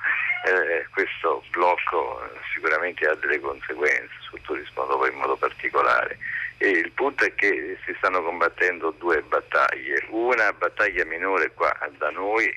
[0.45, 2.21] eh, questo blocco
[2.53, 6.19] sicuramente ha delle conseguenze sul turismo dopo in modo particolare.
[6.59, 12.11] E il punto è che si stanno combattendo due battaglie, una battaglia minore qua da
[12.11, 12.53] noi,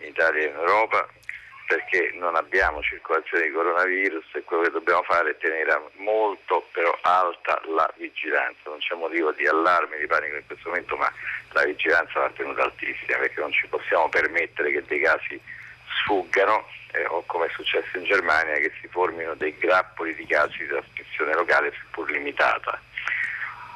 [0.00, 1.08] in Italia e in Europa,
[1.70, 6.98] perché non abbiamo circolazione di coronavirus e quello che dobbiamo fare è tenere molto però
[7.02, 11.08] alta la vigilanza, non c'è motivo di allarme, di panico in questo momento, ma
[11.52, 15.40] la vigilanza va tenuta altissima perché non ci possiamo permettere che dei casi
[16.02, 20.58] sfuggano eh, o come è successo in Germania che si formino dei grappoli di casi
[20.58, 22.82] di trasmissione locale seppur limitata.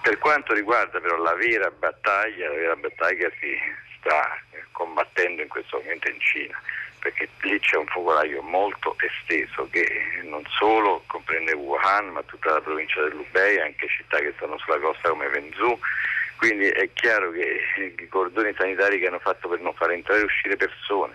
[0.03, 3.57] Per quanto riguarda però la vera battaglia, la vera battaglia si
[3.99, 4.37] sta
[4.73, 6.61] combattendo in questo momento in Cina
[7.05, 9.87] perché lì c'è un focolaio molto esteso che
[10.23, 15.11] non solo comprende Wuhan ma tutta la provincia dell'Ubei, anche città che stanno sulla costa
[15.11, 15.79] come Venzhou,
[16.39, 17.61] quindi è chiaro che
[17.99, 21.15] i cordoni sanitari che hanno fatto per non far entrare e uscire persone,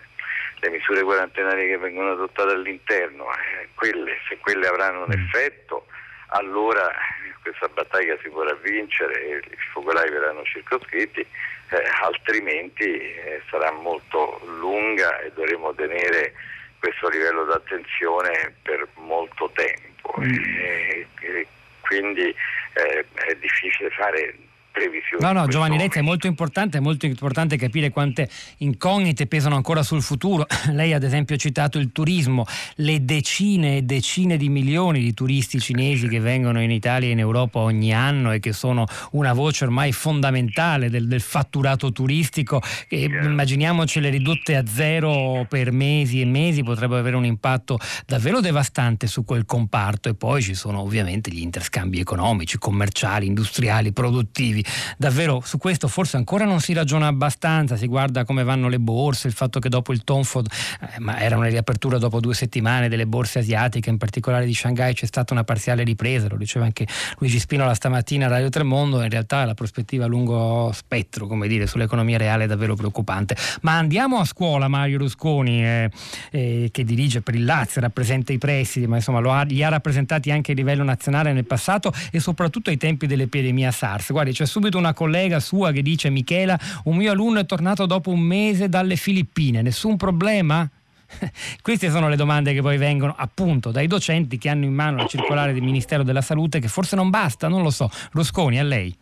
[0.59, 5.25] le misure quarantenarie che vengono adottate all'interno, eh, quelle, se quelle avranno un mm.
[5.25, 5.87] effetto
[6.27, 6.93] allora
[7.41, 11.25] questa battaglia si potrà vincere e i focolai verranno circoscritti
[11.69, 16.33] eh, altrimenti eh, sarà molto lunga e dovremo tenere
[16.79, 20.15] questo livello di attenzione per molto tempo.
[20.19, 20.33] Mm.
[20.33, 21.47] E, e
[21.81, 22.33] quindi
[22.73, 24.35] eh, è difficile fare
[24.71, 25.21] previsioni.
[25.21, 29.83] No, no, Giovanni Lezza è molto importante, è molto importante capire quante incognite pesano ancora
[29.83, 30.45] sul futuro.
[30.71, 35.59] Lei ad esempio ha citato il turismo, le decine e decine di milioni di turisti
[35.59, 39.65] cinesi che vengono in Italia e in Europa ogni anno e che sono una voce
[39.65, 42.61] ormai fondamentale del, del fatturato turistico.
[42.87, 49.07] E immaginiamocele ridotte a zero per mesi e mesi, potrebbero avere un impatto davvero devastante
[49.07, 54.58] su quel comparto e poi ci sono ovviamente gli interscambi economici, commerciali, industriali, produttivi
[54.97, 59.27] davvero su questo forse ancora non si ragiona abbastanza, si guarda come vanno le borse,
[59.27, 60.47] il fatto che dopo il Tonfod,
[60.81, 64.93] eh, ma era una riapertura dopo due settimane delle borse asiatiche, in particolare di Shanghai,
[64.93, 69.09] c'è stata una parziale ripresa, lo diceva anche Luigi Spinola stamattina a Radio Tremondo, in
[69.09, 73.35] realtà la prospettiva a lungo spettro, come dire, sull'economia reale è davvero preoccupante.
[73.61, 75.91] Ma andiamo a scuola, Mario Rusconi, eh,
[76.31, 80.31] eh, che dirige per il Lazio, rappresenta i prestiti, ma insomma ha, li ha rappresentati
[80.31, 84.11] anche a livello nazionale nel passato e soprattutto ai tempi dell'epidemia SARS.
[84.11, 88.09] Guardi, c'è subito una collega sua che dice Michela, un mio alunno è tornato dopo
[88.09, 90.69] un mese dalle Filippine, nessun problema?
[91.61, 95.07] Queste sono le domande che poi vengono appunto dai docenti che hanno in mano la
[95.07, 97.89] circolare del Ministero della Salute che forse non basta, non lo so.
[98.11, 98.95] Rusconi, a lei.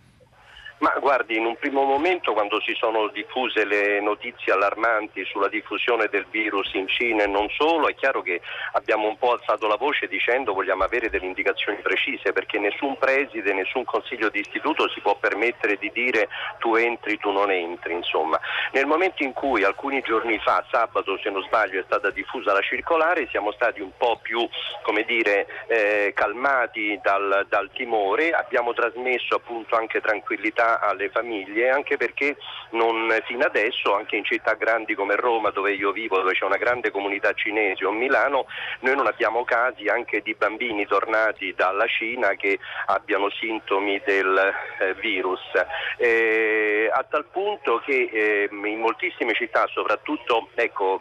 [0.79, 6.07] Ma guardi, in un primo momento quando si sono diffuse le notizie allarmanti sulla diffusione
[6.07, 8.41] del virus in Cina e non solo, è chiaro che
[8.73, 13.53] abbiamo un po' alzato la voce dicendo vogliamo avere delle indicazioni precise perché nessun preside,
[13.53, 18.39] nessun consiglio di istituto si può permettere di dire tu entri, tu non entri, insomma.
[18.73, 22.61] Nel momento in cui alcuni giorni fa, sabato se non sbaglio, è stata diffusa la
[22.61, 24.47] circolare, siamo stati un po' più,
[24.83, 31.97] come dire, eh, calmati dal, dal timore, abbiamo trasmesso appunto anche tranquillità alle famiglie, anche
[31.97, 32.37] perché
[32.71, 36.57] non, fino adesso, anche in città grandi come Roma, dove io vivo, dove c'è una
[36.57, 38.45] grande comunità cinese, o Milano,
[38.81, 44.93] noi non abbiamo casi anche di bambini tornati dalla Cina che abbiano sintomi del eh,
[44.95, 45.41] virus.
[45.97, 50.99] Eh, a tal punto che eh, in moltissime città, soprattutto, ecco,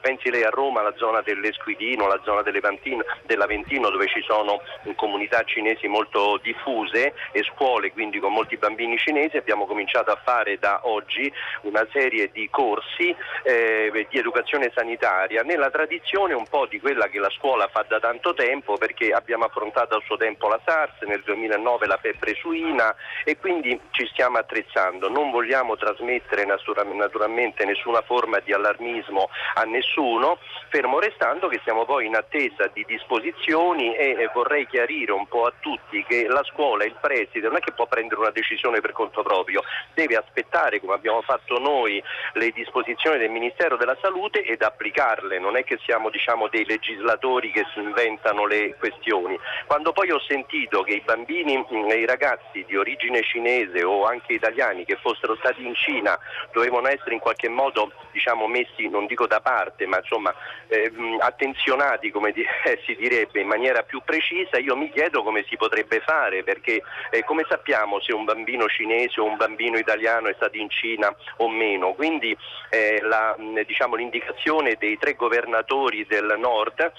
[0.00, 4.60] pensi lei a Roma, la zona dell'Esquidino, la zona dell'Aventino, dove ci sono
[4.96, 10.58] comunità cinesi molto diffuse e scuole, quindi con molti bambini cinesi abbiamo cominciato a fare
[10.58, 13.14] da oggi una serie di corsi
[13.44, 18.00] eh, di educazione sanitaria nella tradizione un po' di quella che la scuola fa da
[18.00, 22.94] tanto tempo perché abbiamo affrontato al suo tempo la SARS, nel 2009 la febbre suina
[23.24, 25.08] e quindi ci stiamo attrezzando.
[25.08, 30.38] Non vogliamo trasmettere naturalmente nessuna forma di allarmismo a nessuno,
[30.68, 35.52] fermo restando che siamo poi in attesa di disposizioni e vorrei chiarire un po' a
[35.60, 39.22] tutti che la scuola il preside non è che può prendere una decisione per conto
[39.22, 45.38] proprio, deve aspettare come abbiamo fatto noi le disposizioni del Ministero della Salute ed applicarle,
[45.38, 49.38] non è che siamo diciamo, dei legislatori che si inventano le questioni.
[49.66, 54.06] Quando poi ho sentito che i bambini mm, e i ragazzi di origine cinese o
[54.06, 56.18] anche italiani che fossero stati in Cina
[56.52, 60.34] dovevano essere in qualche modo diciamo, messi, non dico da parte, ma insomma
[60.68, 65.44] eh, attenzionati come di, eh, si direbbe in maniera più precisa, io mi chiedo come
[65.46, 66.80] si potrebbe fare perché
[67.10, 70.70] eh, come sappiamo se un bambino cinese cinese o un bambino italiano è stato in
[70.70, 71.92] Cina o meno.
[71.94, 72.36] Quindi
[72.70, 76.92] eh, la, diciamo, l'indicazione dei tre governatori del nord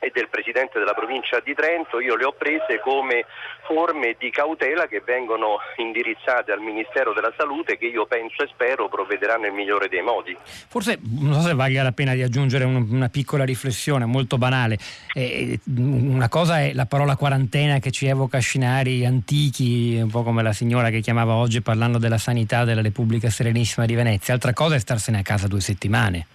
[0.00, 3.26] e del Presidente della provincia di Trento, io le ho prese come
[3.66, 8.88] forme di cautela che vengono indirizzate al Ministero della Salute che io penso e spero
[8.88, 10.36] provvederà nel migliore dei modi.
[10.42, 14.78] Forse non so se valga la pena di aggiungere un, una piccola riflessione molto banale.
[15.12, 20.42] Eh, una cosa è la parola quarantena che ci evoca scenari antichi, un po' come
[20.42, 24.76] la signora che chiamava oggi parlando della sanità della Repubblica Serenissima di Venezia, altra cosa
[24.76, 26.26] è starsene a casa due settimane.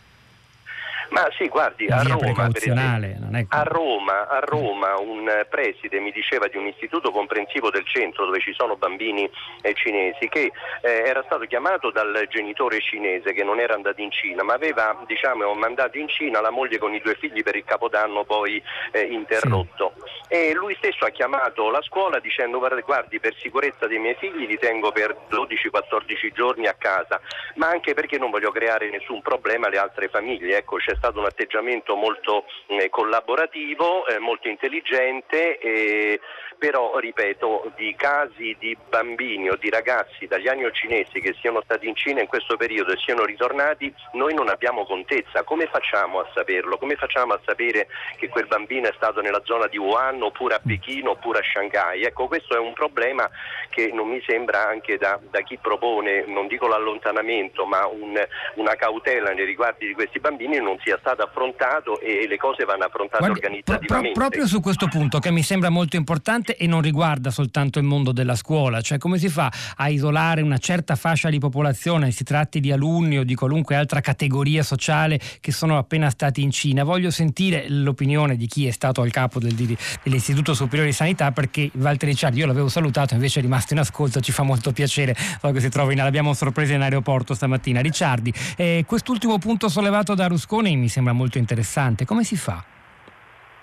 [1.15, 6.57] Ma sì, guardi, a Roma, esempio, a Roma, a Roma, un preside mi diceva di
[6.57, 9.29] un istituto comprensivo del centro dove ci sono bambini
[9.61, 10.51] eh, cinesi che
[10.81, 15.03] eh, era stato chiamato dal genitore cinese che non era andato in Cina ma aveva
[15.07, 19.01] diciamo, mandato in Cina la moglie con i due figli per il capodanno poi eh,
[19.01, 19.93] interrotto
[20.27, 20.33] sì.
[20.33, 24.57] e lui stesso ha chiamato la scuola dicendo guardi per sicurezza dei miei figli li
[24.57, 27.21] tengo per 12-14 giorni a casa
[27.55, 30.57] ma anche perché non voglio creare nessun problema alle altre famiglie.
[30.57, 36.19] Ecco, c'è stato un atteggiamento molto eh, collaborativo, eh, molto intelligente, eh,
[36.57, 41.87] però ripeto, di casi di bambini o di ragazzi italiani o cinesi che siano stati
[41.87, 45.43] in Cina in questo periodo e siano ritornati, noi non abbiamo contezza.
[45.43, 46.77] Come facciamo a saperlo?
[46.77, 47.87] Come facciamo a sapere
[48.17, 52.03] che quel bambino è stato nella zona di Wuhan oppure a Pechino oppure a Shanghai?
[52.03, 53.29] Ecco, questo è un problema
[53.69, 58.15] che non mi sembra anche da, da chi propone, non dico l'allontanamento, ma un,
[58.55, 62.85] una cautela nei riguardi di questi bambini non sia stato affrontato e le cose vanno
[62.85, 64.11] affrontate Guardi, organizzativamente.
[64.11, 67.85] Pro, proprio su questo punto che mi sembra molto importante e non riguarda soltanto il
[67.85, 72.23] mondo della scuola, cioè come si fa a isolare una certa fascia di popolazione, si
[72.23, 76.83] tratti di alunni o di qualunque altra categoria sociale che sono appena stati in Cina.
[76.83, 81.69] Voglio sentire l'opinione di chi è stato al capo del, dell'Istituto Superiore di Sanità perché
[81.73, 85.51] Walter Ricciardi, io l'avevo salutato, invece è rimasto in ascolto, ci fa molto piacere, so
[85.51, 87.81] che si trova in, l'abbiamo sorpresa in aeroporto stamattina.
[87.81, 92.74] Ricciardi, eh, quest'ultimo punto sollevato da Rusconi mi sembra molto interessante, come si fa?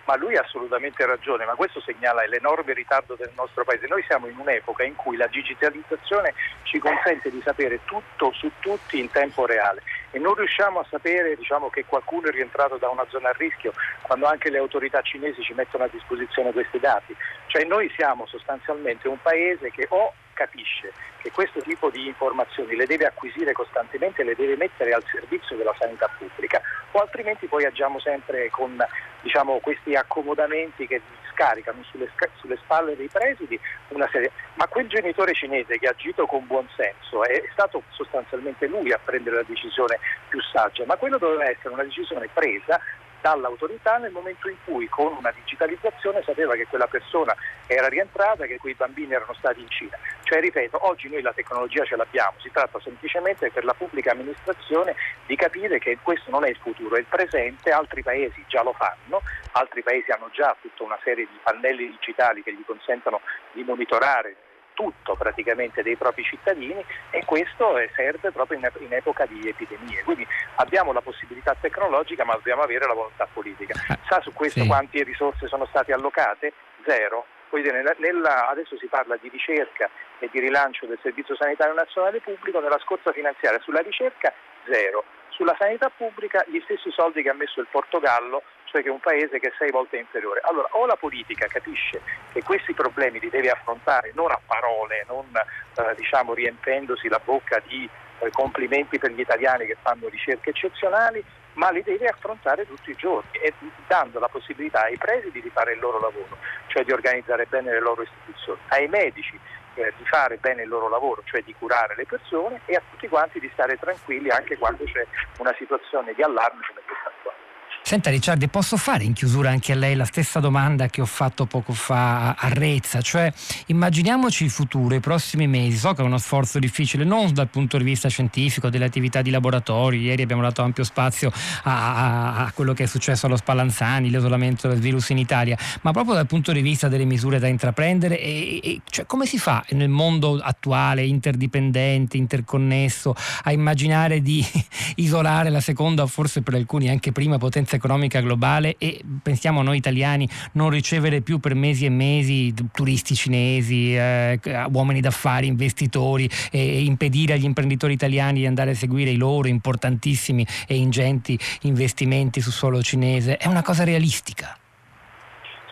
[0.05, 3.87] Ma lui ha assolutamente ragione, ma questo segnala l'enorme ritardo del nostro paese.
[3.87, 6.35] Noi siamo in un'epoca in cui la digitalizzazione
[6.65, 11.37] ci consente di sapere tutto su tutti in tempo reale e non riusciamo a sapere
[11.37, 15.43] diciamo, che qualcuno è rientrato da una zona a rischio quando anche le autorità cinesi
[15.43, 17.15] ci mettono a disposizione questi dati.
[17.47, 22.87] Cioè noi siamo sostanzialmente un paese che o capisce che questo tipo di informazioni le
[22.87, 26.61] deve acquisire costantemente le deve mettere al servizio della sanità pubblica
[26.93, 28.77] o altrimenti poi agiamo sempre con
[29.23, 31.01] diciamo, questi accomodamenti che
[31.33, 34.31] scaricano sulle, sulle, spalle dei presidi una serie.
[34.55, 39.01] Ma quel genitore cinese che ha agito con buon senso è stato sostanzialmente lui a
[39.03, 42.81] prendere la decisione più saggia, ma quello doveva essere una decisione presa
[43.23, 47.35] dall'autorità nel momento in cui con una digitalizzazione sapeva che quella persona
[47.67, 49.97] era rientrata, che quei bambini erano stati in Cina.
[50.25, 54.97] Cioè, ripeto, oggi noi la tecnologia ce l'abbiamo, si tratta semplicemente per la pubblica amministrazione
[55.27, 58.73] di capire che questo non è il futuro, è il presente, altri paesi già lo
[58.73, 63.21] fanno, altri paesi hanno già tutta una serie di pannelli digitali che gli consentono
[63.53, 64.37] di monitorare
[64.75, 70.03] tutto praticamente dei propri cittadini e questo serve proprio in, in, epoca di epidemie.
[70.03, 73.75] Quindi abbiamo la possibilità tecnologica ma dobbiamo avere la volontà politica.
[73.89, 74.67] Ah, Sa su questo sì.
[74.67, 76.53] quante risorse sono state allocate?
[76.87, 77.27] Zero.
[77.53, 82.61] Nella, nella, adesso si parla di ricerca e di rilancio del Servizio Sanitario Nazionale Pubblico,
[82.61, 84.33] nella scorsa finanziaria sulla ricerca
[84.65, 89.01] zero, sulla sanità pubblica gli stessi soldi che ha messo il Portogallo cioè che un
[89.01, 90.41] paese che è sei volte inferiore.
[90.45, 92.01] Allora o la politica capisce
[92.33, 97.63] che questi problemi li deve affrontare non a parole, non eh, diciamo riempendosi la bocca
[97.67, 97.89] di
[98.21, 101.23] eh, complimenti per gli italiani che fanno ricerche eccezionali,
[101.55, 103.53] ma li deve affrontare tutti i giorni e
[103.87, 107.81] dando la possibilità ai presidi di fare il loro lavoro, cioè di organizzare bene le
[107.81, 109.39] loro istituzioni, ai medici
[109.75, 113.07] eh, di fare bene il loro lavoro, cioè di curare le persone e a tutti
[113.07, 115.07] quanti di stare tranquilli anche quando c'è
[115.39, 117.42] una situazione di allarme come questa qua.
[117.85, 121.47] Senta Ricciardi, posso fare in chiusura anche a lei la stessa domanda che ho fatto
[121.47, 123.31] poco fa a Rezza, cioè
[123.67, 127.77] immaginiamoci il futuro, i prossimi mesi, so che è uno sforzo difficile non dal punto
[127.77, 131.31] di vista scientifico, delle attività di laboratorio, ieri abbiamo dato ampio spazio
[131.65, 135.91] a, a, a quello che è successo allo Spallanzani, l'isolamento del virus in Italia, ma
[135.91, 139.63] proprio dal punto di vista delle misure da intraprendere e, e cioè, come si fa
[139.71, 144.43] nel mondo attuale, interdipendente, interconnesso, a immaginare di
[144.97, 147.37] isolare la seconda forse per alcuni anche prima
[147.73, 152.53] potenza economica globale e pensiamo a noi italiani non ricevere più per mesi e mesi
[152.73, 154.39] turisti cinesi, eh,
[154.71, 160.47] uomini d'affari, investitori e impedire agli imprenditori italiani di andare a seguire i loro importantissimi
[160.67, 163.37] e ingenti investimenti su suolo cinese.
[163.37, 164.57] È una cosa realistica.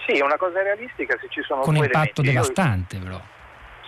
[0.07, 2.33] Sì, è una cosa realistica se ci sono Con impatto elementi.
[2.33, 3.21] devastante però.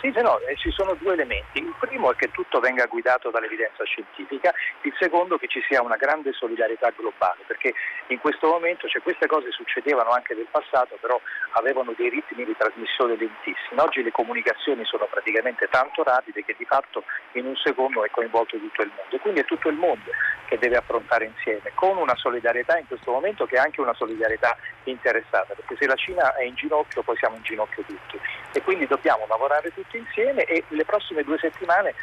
[0.02, 1.60] Sì, no, eh, ci sono due elementi.
[1.60, 5.94] Il primo è che tutto venga guidato dall'evidenza scientifica, il secondo che ci sia una
[5.94, 7.72] grande solidarietà globale, perché
[8.08, 11.20] in questo momento cioè, queste cose succedevano anche nel passato, però
[11.52, 13.78] avevano dei ritmi di trasmissione lentissimi.
[13.78, 17.04] Oggi le comunicazioni sono praticamente tanto rapide che di fatto
[17.34, 19.18] in un secondo è coinvolto tutto il mondo.
[19.18, 20.10] Quindi è tutto il mondo
[20.48, 24.56] che deve affrontare insieme, con una solidarietà in questo momento che è anche una solidarietà
[24.84, 28.18] interessata, perché se la Cina è in ginocchio poi siamo in ginocchio tutti
[28.52, 31.94] e quindi dobbiamo lavorare tutti insieme e le prossime due settimane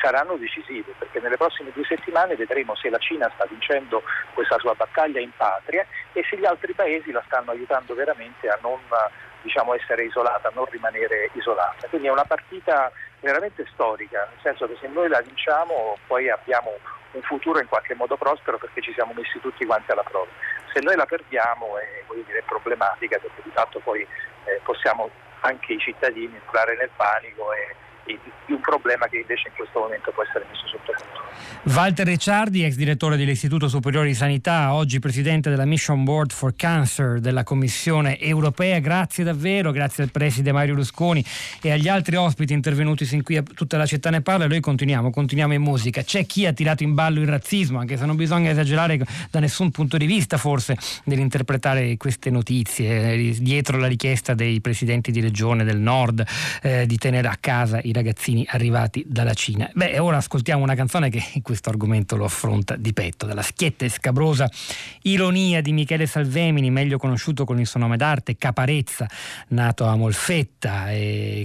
[0.00, 4.02] saranno decisive, perché nelle prossime due settimane vedremo se la Cina sta vincendo
[4.34, 8.58] questa sua battaglia in patria e se gli altri paesi la stanno aiutando veramente a
[8.60, 8.78] non
[9.42, 11.86] diciamo, essere isolata, a non rimanere isolata.
[11.88, 12.90] Quindi è una partita
[13.20, 16.72] veramente storica, nel senso che se noi la vinciamo poi abbiamo
[17.12, 20.28] un futuro in qualche modo prospero perché ci siamo messi tutti quanti alla prova.
[20.72, 24.06] Se noi la perdiamo è, dire, problematica perché di fatto poi
[24.44, 25.10] eh, possiamo
[25.46, 27.74] anche i cittadini entrare nel panico e
[28.06, 31.24] di un problema che invece in questo momento può essere messo sotto controllo.
[31.74, 37.18] Walter Ricciardi, ex direttore dell'Istituto Superiore di Sanità, oggi presidente della Mission Board for Cancer
[37.18, 41.24] della Commissione Europea, grazie davvero, grazie al preside Mario Rusconi
[41.60, 45.10] e agli altri ospiti intervenuti sin qui a tutta la città ne parla, noi continuiamo,
[45.10, 46.02] continuiamo in musica.
[46.02, 48.98] C'è chi ha tirato in ballo il razzismo, anche se non bisogna esagerare
[49.30, 55.20] da nessun punto di vista forse nell'interpretare queste notizie, dietro la richiesta dei presidenti di
[55.20, 56.24] regione del nord
[56.62, 59.68] eh, di tenere a casa i ragazzini arrivati dalla Cina.
[59.74, 63.88] Beh, ora ascoltiamo una canzone che questo argomento lo affronta di petto, dalla schietta e
[63.88, 64.48] scabrosa
[65.02, 69.08] ironia di Michele Salvemini, meglio conosciuto con il suo nome d'arte Caparezza,
[69.48, 70.86] nato a Molfetta,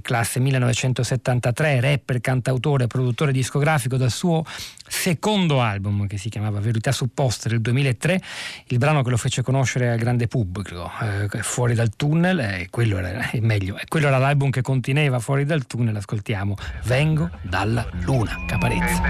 [0.02, 4.44] classe 1973, rapper, cantautore, produttore discografico dal suo
[4.92, 8.22] secondo album che si chiamava Verità supposte del 2003,
[8.68, 12.98] il brano che lo fece conoscere al grande pubblico, eh, Fuori dal tunnel, eh, quello
[12.98, 16.41] era, eh, meglio, quello era l'album che conteneva Fuori dal tunnel, ascoltiamo
[16.84, 19.02] Vengo dalla luna, Caparezza.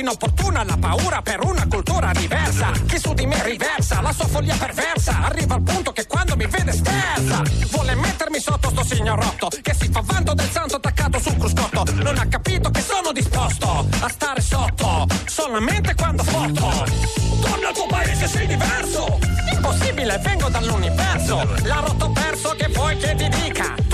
[0.00, 2.70] Inopportuna la paura per una cultura diversa.
[2.86, 5.24] Chi su di me riversa la sua follia perversa.
[5.24, 7.42] Arriva al punto che quando mi vede scherza.
[7.70, 11.84] Vuole mettermi sotto sto signor rotto che si fa vanto del santo attaccato sul cruscotto.
[11.94, 16.86] Non ha capito che sono disposto a stare sotto solamente quando foto.
[17.40, 19.18] Torna al tuo paese, sei diverso.
[19.52, 21.46] Impossibile, vengo dall'universo.
[21.64, 23.89] La rotto perso che vuoi che ti dica.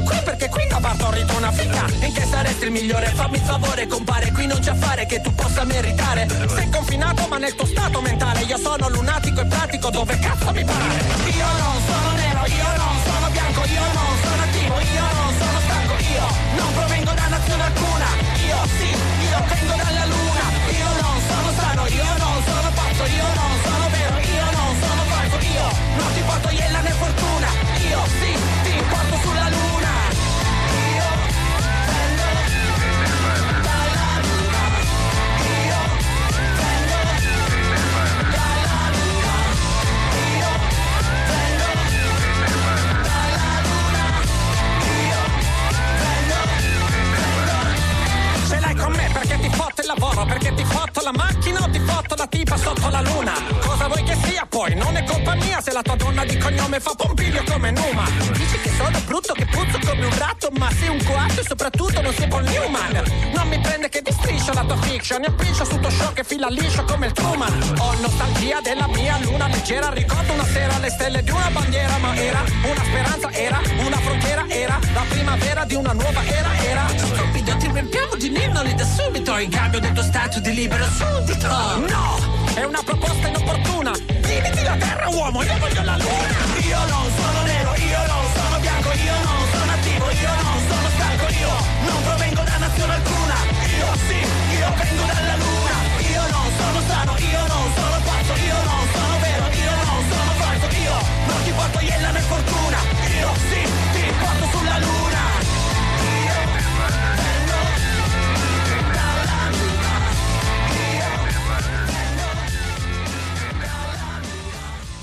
[0.00, 1.84] Nato qui perché qui ha partorito una fica.
[2.00, 3.06] In che saresti il migliore?
[3.14, 4.32] Fammi il favore, compare.
[4.32, 6.26] Qui non c'è affare che tu possa meritare.
[6.48, 8.40] Sei confinato ma nel tuo stato mentale.
[8.42, 10.94] Io sono lunatico e pratico dove cazzo mi pare.
[11.36, 15.60] Io non sono nero, io non sono bianco, io non sono attivo, io non sono
[15.60, 16.26] stanco, io
[16.56, 18.06] non provengo da nazione alcuna.
[18.46, 19.89] Io sì, io vengo dalla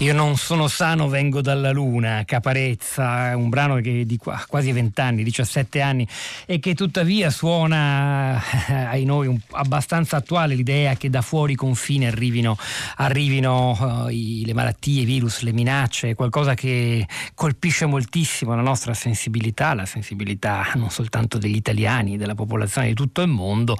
[0.07, 5.21] Io non sono sano, vengo dalla luna, Caparezza, un brano che di quasi 20 anni,
[5.21, 6.07] 17 anni,
[6.45, 12.57] e che tuttavia suona eh, ai noi abbastanza attuale l'idea che da fuori confine arrivino,
[12.95, 17.05] arrivino uh, i, le malattie, i virus, le minacce, qualcosa che
[17.35, 23.21] colpisce moltissimo la nostra sensibilità, la sensibilità non soltanto degli italiani, della popolazione di tutto
[23.21, 23.75] il mondo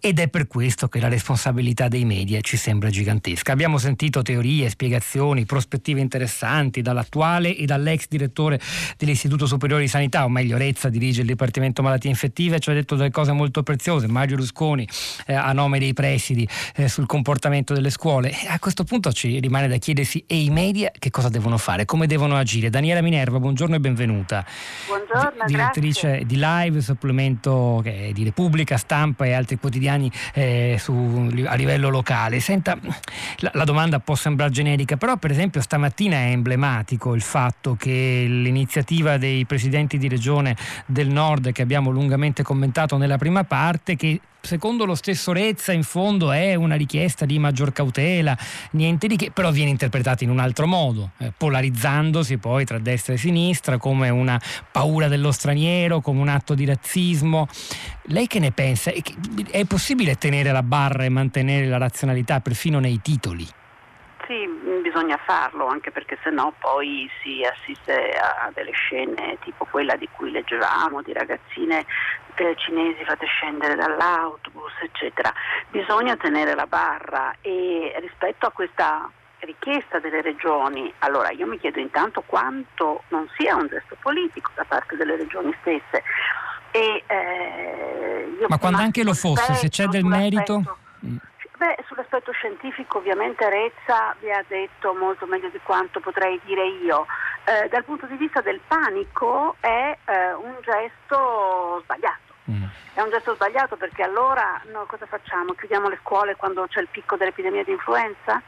[0.00, 3.52] ed è per questo che la responsabilità dei media ci sembra gigantesca.
[3.52, 8.58] Abbiamo sentito teorie, spiegazioni, prospettive interessanti dall'attuale e dall'ex direttore
[8.96, 12.96] dell'Istituto Superiore di Sanità, o meglio Rezza dirige il Dipartimento Malattie Infettive, ci ha detto
[12.96, 14.88] delle cose molto preziose, Mario Rusconi
[15.26, 18.32] eh, a nome dei presidi eh, sul comportamento delle scuole.
[18.48, 22.06] A questo punto ci rimane da chiedersi e i media che cosa devono fare, come
[22.06, 22.70] devono agire.
[22.70, 24.46] Daniela Minerva, buongiorno e benvenuta.
[24.86, 26.26] Buongiorno, direttrice grazie.
[26.26, 32.40] di Live, supplemento di Repubblica, Stampa e altri quotidiani quotidiani eh, su, a livello locale.
[32.40, 32.78] Senta,
[33.38, 38.24] la, la, domanda può sembrare generica, però per esempio stamattina è emblematico il fatto che
[38.26, 44.20] l'iniziativa dei presidenti di regione del nord che abbiamo lungamente commentato nella prima parte, che
[44.40, 48.36] secondo lo stesso Rezza in fondo è una richiesta di maggior cautela,
[48.72, 53.14] niente di che, però viene interpretata in un altro modo, eh, polarizzandosi poi tra destra
[53.14, 57.48] e sinistra come una paura dello straniero, come un atto di razzismo.
[58.04, 58.90] Lei che ne pensa?
[59.50, 63.46] È possibile tenere la barra e mantenere la razionalità perfino nei titoli?
[64.26, 64.46] Sì,
[64.80, 70.30] bisogna farlo, anche perché sennò poi si assiste a delle scene tipo quella di cui
[70.30, 71.84] leggevamo, di ragazzine
[72.40, 75.32] eh, cinesi fate scendere dall'autobus, eccetera.
[75.68, 79.10] Bisogna tenere la barra e rispetto a questa
[79.40, 84.64] richiesta delle regioni, allora io mi chiedo intanto quanto non sia un gesto politico da
[84.64, 86.02] parte delle regioni stesse.
[86.72, 90.78] E, eh, Ma quando anche lo fosse, se c'è del merito...
[91.60, 97.04] Beh, sull'aspetto scientifico ovviamente Rezza vi ha detto molto meglio di quanto potrei dire io.
[97.44, 102.29] Eh, dal punto di vista del panico è eh, un gesto sbagliato.
[102.50, 102.64] Mm.
[102.94, 105.52] È un gesto sbagliato perché allora noi cosa facciamo?
[105.52, 108.42] Chiudiamo le scuole quando c'è il picco dell'epidemia di influenza?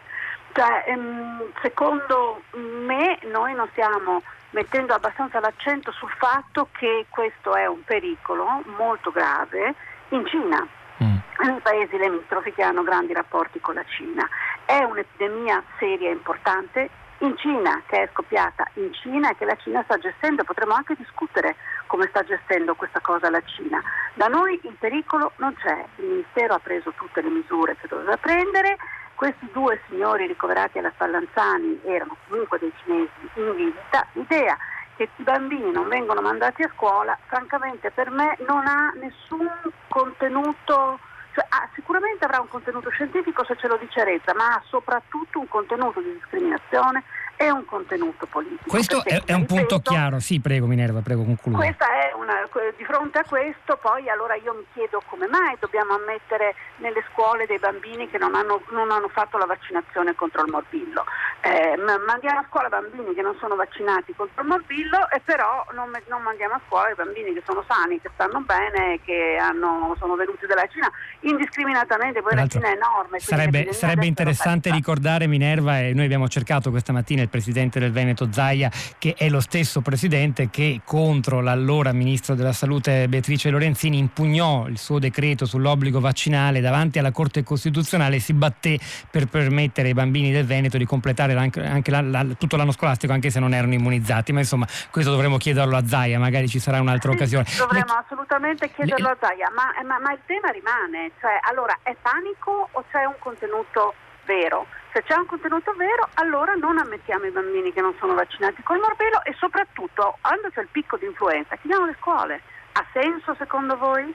[0.52, 7.66] Cioè, ehm, secondo me noi non stiamo mettendo abbastanza l'accento sul fatto che questo è
[7.66, 9.74] un pericolo molto grave
[10.10, 10.66] in Cina
[11.02, 11.16] mm.
[11.48, 14.28] nei paesi limitrofi che hanno grandi rapporti con la Cina.
[14.64, 19.56] È un'epidemia seria e importante in Cina, che è scoppiata in Cina e che la
[19.56, 20.44] Cina sta gestendo.
[20.44, 21.56] Potremmo anche discutere
[21.92, 23.78] come sta gestendo questa cosa la Cina.
[24.14, 28.16] Da noi il pericolo non c'è, il Ministero ha preso tutte le misure che doveva
[28.16, 28.78] prendere.
[29.14, 34.06] Questi due signori ricoverati alla Spallanzani erano comunque dei cinesi in visita.
[34.12, 34.56] L'idea
[34.96, 39.46] che i bambini non vengono mandati a scuola, francamente per me non ha nessun
[39.88, 40.98] contenuto,
[41.34, 45.40] cioè, ah, sicuramente avrà un contenuto scientifico se ce lo dice Rezza, ma ha soprattutto
[45.40, 47.04] un contenuto di discriminazione
[47.36, 48.68] è un contenuto politico.
[48.68, 51.58] Questo è, è, un punto chiaro, sì, prego Minerva, prego concludo.
[51.58, 57.02] Una, di fronte a questo poi allora io mi chiedo come mai dobbiamo ammettere nelle
[57.10, 61.04] scuole dei bambini che non hanno, non hanno fatto la vaccinazione contro il morbillo.
[61.40, 61.76] Eh,
[62.06, 66.22] mandiamo a scuola bambini che non sono vaccinati contro il morbillo e però non, non
[66.22, 70.46] mandiamo a scuola i bambini che sono sani, che stanno bene, che hanno, sono venuti
[70.46, 73.18] dalla Cina indiscriminatamente, poi la Cina è enorme.
[73.18, 78.28] Sarebbe, sarebbe interessante ricordare Minerva e noi abbiamo cercato questa mattina il presidente del Veneto
[78.30, 84.66] Zaia, che è lo stesso presidente che contro l'allora ministro della Salute Beatrice Lorenzini impugnò
[84.68, 88.78] il suo decreto sull'obbligo vaccinale davanti alla Corte Costituzionale e si batté
[89.10, 93.12] per permettere ai bambini del Veneto di completare anche, anche la, la, tutto l'anno scolastico
[93.12, 94.32] anche se non erano immunizzati.
[94.32, 97.44] Ma insomma, questo dovremmo chiederlo a Zaia, magari ci sarà un'altra sì, occasione.
[97.56, 98.04] Dovremmo le...
[98.04, 99.12] assolutamente chiederlo le...
[99.12, 103.16] a Zaia, ma, ma, ma il tema rimane, cioè allora è panico o c'è un
[103.18, 103.94] contenuto
[104.24, 104.66] vero?
[104.92, 108.78] Se c'è un contenuto vero, allora non ammettiamo i bambini che non sono vaccinati col
[108.78, 112.42] morbillo e soprattutto, quando c'è il picco di influenza, chiudiamo le scuole.
[112.72, 114.14] Ha senso secondo voi?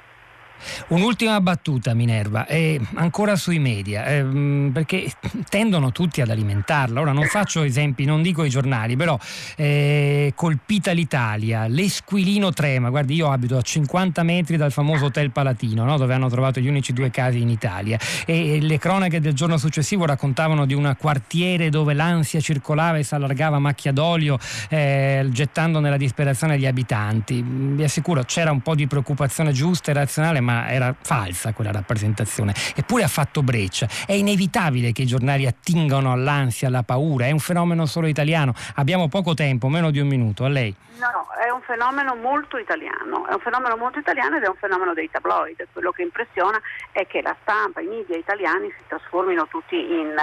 [0.90, 4.24] Un'ultima battuta, Minerva, eh, ancora sui media, eh,
[4.72, 5.12] perché
[5.50, 7.02] tendono tutti ad alimentarla.
[7.02, 9.18] Ora non faccio esempi, non dico i giornali, però
[9.56, 12.90] eh, colpita l'Italia, l'esquilino trema.
[12.90, 15.98] Guardi, io abito a 50 metri dal famoso Hotel Palatino, no?
[15.98, 18.00] dove hanno trovato gli unici due casi in Italia.
[18.26, 23.14] E le cronache del giorno successivo raccontavano di un quartiere dove l'ansia circolava e si
[23.14, 24.38] allargava macchia d'olio,
[24.70, 27.44] eh, gettando nella disperazione gli abitanti.
[27.46, 32.54] Vi assicuro, c'era un po' di preoccupazione giusta e razionale ma era falsa quella rappresentazione.
[32.74, 33.86] Eppure ha fatto breccia.
[34.06, 38.54] È inevitabile che i giornali attingano all'ansia, alla paura, è un fenomeno solo italiano.
[38.76, 40.46] Abbiamo poco tempo, meno di un minuto.
[40.46, 40.74] A lei.
[41.00, 44.94] No, è un fenomeno molto italiano, è un fenomeno molto italiano ed è un fenomeno
[44.94, 45.68] dei tabloid.
[45.74, 46.60] Quello che impressiona
[46.92, 50.16] è che la stampa, i media italiani si trasformino tutti in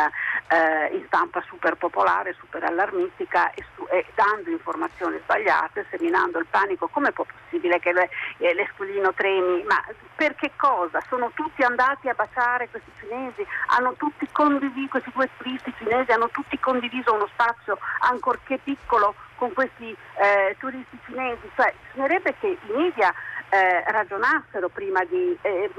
[0.49, 6.47] eh, in stampa super popolare, super allarmistica e, su, e, dando informazioni sbagliate, seminando il
[6.49, 6.89] panico.
[6.89, 9.65] Come è possibile che le, eh, l'esculino tremi?
[9.65, 9.83] Ma
[10.17, 11.01] per che cosa?
[11.09, 16.29] Sono tutti andati a baciare questi cinesi, hanno tutti condiviso, questi due turisti cinesi hanno
[16.31, 22.73] tutti condiviso uno spazio ancorché piccolo con questi eh, turisti cinesi, cioè bisognerebbe che i
[22.73, 23.13] media
[23.55, 25.71] eh, ragionassero prima di, eh,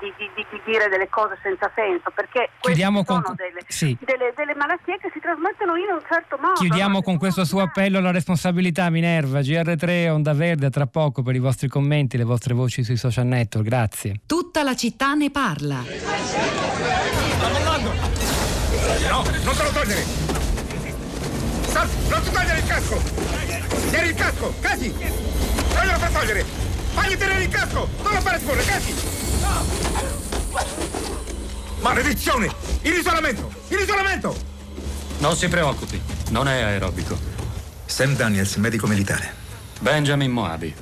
[0.00, 3.34] di, di, di, dire delle cose senza senso, perché Chiudiamo sono con...
[3.34, 3.94] delle, sì.
[4.00, 6.54] delle, delle, malattie che si trasmettono in un certo modo.
[6.54, 11.38] Chiudiamo con questo suo appello alla responsabilità, Minerva, GR3, Onda Verde, tra poco per i
[11.38, 14.20] vostri commenti, le vostre voci sui social network, grazie.
[14.24, 15.82] Tutta la città ne parla.
[19.08, 20.02] No, non te lo togliere!
[21.66, 22.96] Sal, non ti togliere il casco!
[23.90, 24.90] Tieni il casco, casi!
[24.90, 26.77] Non glielo far togliere!
[27.00, 27.88] Fagli tenere il casco!
[28.02, 28.92] Non lo fare scorrere, casi!
[31.78, 32.52] Maledizione!
[32.82, 33.52] In isolamento!
[33.68, 34.36] In isolamento!
[35.18, 37.16] Non si preoccupi, non è aerobico.
[37.86, 39.32] Sam Daniels, medico militare.
[39.78, 40.74] Benjamin Moabi.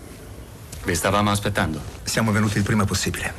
[0.84, 1.82] Vi stavamo aspettando.
[2.02, 3.34] Siamo venuti il prima possibile.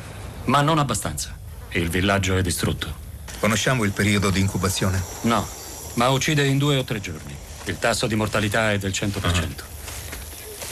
[0.45, 1.35] Ma non abbastanza.
[1.71, 2.93] Il villaggio è distrutto.
[3.39, 5.01] Conosciamo il periodo di incubazione?
[5.21, 5.47] No,
[5.95, 7.35] ma uccide in due o tre giorni.
[7.65, 9.23] Il tasso di mortalità è del 100%.
[9.23, 9.55] Uh-huh.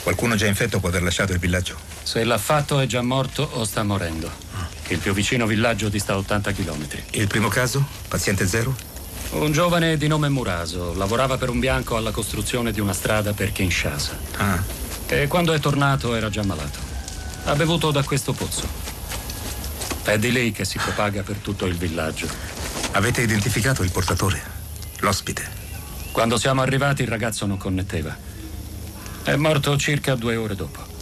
[0.04, 1.95] Qualcuno già infetto può aver lasciato il villaggio?
[2.06, 4.28] Se l'ha fatto è già morto o sta morendo.
[4.28, 4.92] Uh.
[4.92, 6.86] Il più vicino villaggio dista 80 km.
[7.10, 7.84] Il primo caso?
[8.06, 8.72] Paziente zero?
[9.30, 13.50] Un giovane di nome Muraso lavorava per un bianco alla costruzione di una strada per
[13.50, 14.16] Kinshasa.
[14.36, 14.62] Ah.
[15.08, 16.78] E quando è tornato era già malato.
[17.46, 18.68] Ha bevuto da questo pozzo.
[20.04, 22.28] È di lì che si propaga per tutto il villaggio.
[22.92, 24.40] Avete identificato il portatore?
[24.98, 25.44] L'ospite?
[26.12, 28.16] Quando siamo arrivati il ragazzo non connetteva.
[29.24, 30.94] È morto circa due ore dopo.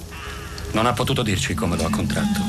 [0.75, 2.41] Non ha potuto dirci come lo ha contratto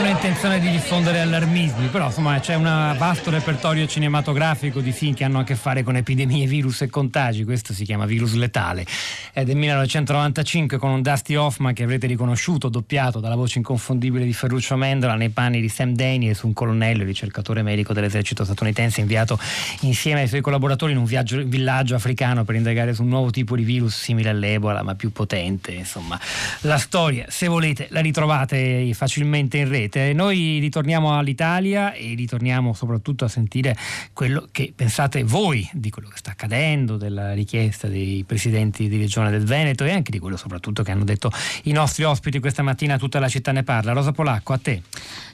[0.00, 5.24] nessuna intenzione di diffondere allarmismi, però insomma c'è un vasto repertorio cinematografico di film che
[5.24, 8.86] hanno a che fare con epidemie, virus e contagi, questo si chiama Virus letale.
[9.32, 14.32] È del 1995 con un Dusty Hoffman che avrete riconosciuto, doppiato dalla voce inconfondibile di
[14.32, 19.38] Ferruccio Mendola nei panni di Sam Daniels, un colonnello, ricercatore medico dell'esercito statunitense inviato
[19.80, 23.54] insieme ai suoi collaboratori in un viaggio, villaggio africano per indagare su un nuovo tipo
[23.54, 25.72] di virus simile all'Ebola ma più potente.
[25.72, 26.18] Insomma,
[26.60, 32.72] la storia, se volete, la ritrovate facilmente in rete sapete, noi ritorniamo all'Italia e ritorniamo
[32.72, 33.76] soprattutto a sentire
[34.12, 39.30] quello che pensate voi di quello che sta accadendo, della richiesta dei presidenti di regione
[39.30, 41.30] del Veneto e anche di quello soprattutto che hanno detto
[41.64, 43.92] i nostri ospiti questa mattina, tutta la città ne parla.
[43.92, 44.82] Rosa Polacco, a te.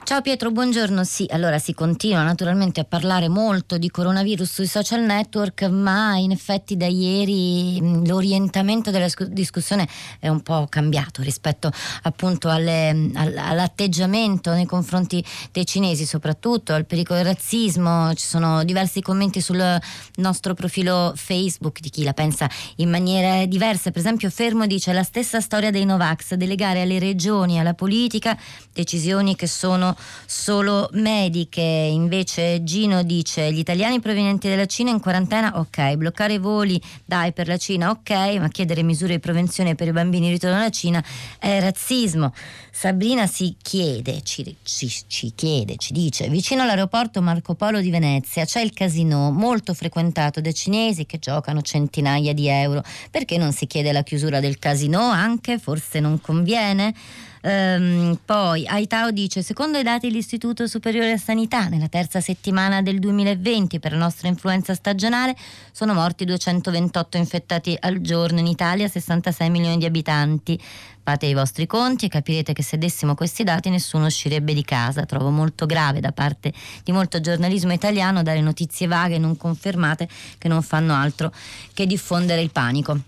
[0.03, 1.03] Ciao Pietro, buongiorno.
[1.03, 6.31] Sì, allora si continua naturalmente a parlare molto di coronavirus sui social network, ma in
[6.31, 9.85] effetti da ieri l'orientamento della discussione
[10.19, 11.69] è un po' cambiato rispetto
[12.03, 18.13] appunto alle, all'atteggiamento nei confronti dei cinesi, soprattutto al pericolo del razzismo.
[18.13, 19.79] Ci sono diversi commenti sul
[20.15, 23.91] nostro profilo Facebook di chi la pensa in maniera diversa.
[23.91, 28.37] Per esempio, Fermo dice la stessa storia dei Novax, delegare alle regioni, alla politica
[28.73, 31.61] decisioni che sono solo mediche.
[31.61, 37.33] Invece Gino dice gli italiani provenienti dalla Cina in quarantena, ok, bloccare i voli, dai
[37.33, 38.09] per la Cina, ok,
[38.39, 41.03] ma chiedere misure di prevenzione per i bambini in ritorno alla Cina
[41.39, 42.33] è razzismo.
[42.71, 48.43] Sabrina si chiede, ci, ci, ci chiede, ci dice, vicino all'aeroporto Marco Polo di Venezia
[48.43, 52.83] c'è il casino molto frequentato da cinesi che giocano centinaia di euro.
[53.09, 55.57] Perché non si chiede la chiusura del casino anche?
[55.57, 56.93] Forse non conviene?
[57.41, 62.99] Ehm, poi Aitao dice, secondo i dati dell'Istituto Superiore a Sanità, nella terza settimana del
[62.99, 65.35] 2020 per la nostra influenza stagionale
[65.71, 70.59] sono morti 228 infettati al giorno in Italia, 66 milioni di abitanti.
[71.07, 75.05] Fate i vostri conti e capirete che se dessimo questi dati nessuno uscirebbe di casa.
[75.05, 76.51] Trovo molto grave da parte
[76.83, 81.31] di molto giornalismo italiano dare notizie vaghe non confermate che non fanno altro
[81.73, 82.99] che diffondere il panico.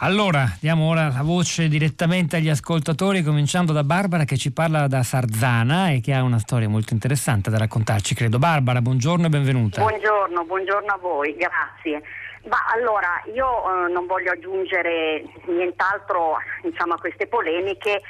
[0.00, 5.02] Allora, diamo ora la voce direttamente agli ascoltatori, cominciando da Barbara che ci parla da
[5.02, 8.38] Sarzana e che ha una storia molto interessante da raccontarci, credo.
[8.38, 9.80] Barbara, buongiorno e benvenuta.
[9.80, 12.02] Buongiorno, buongiorno a voi, grazie.
[12.44, 18.02] Ma allora, io eh, non voglio aggiungere nient'altro diciamo, a queste polemiche,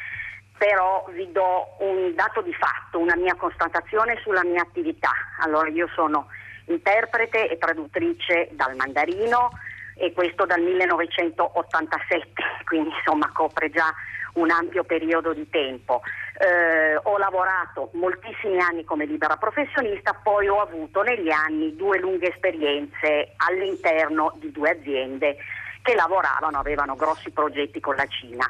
[0.59, 5.12] però vi do un dato di fatto, una mia constatazione sulla mia attività.
[5.39, 6.26] Allora, io sono
[6.66, 9.51] interprete e traduttrice dal mandarino
[9.97, 12.30] e questo dal 1987,
[12.64, 13.92] quindi insomma copre già
[14.34, 16.03] un ampio periodo di tempo.
[16.38, 22.28] Eh, ho lavorato moltissimi anni come libera professionista, poi ho avuto negli anni due lunghe
[22.28, 25.36] esperienze all'interno di due aziende
[25.82, 28.47] che lavoravano, avevano grossi progetti con la Cina.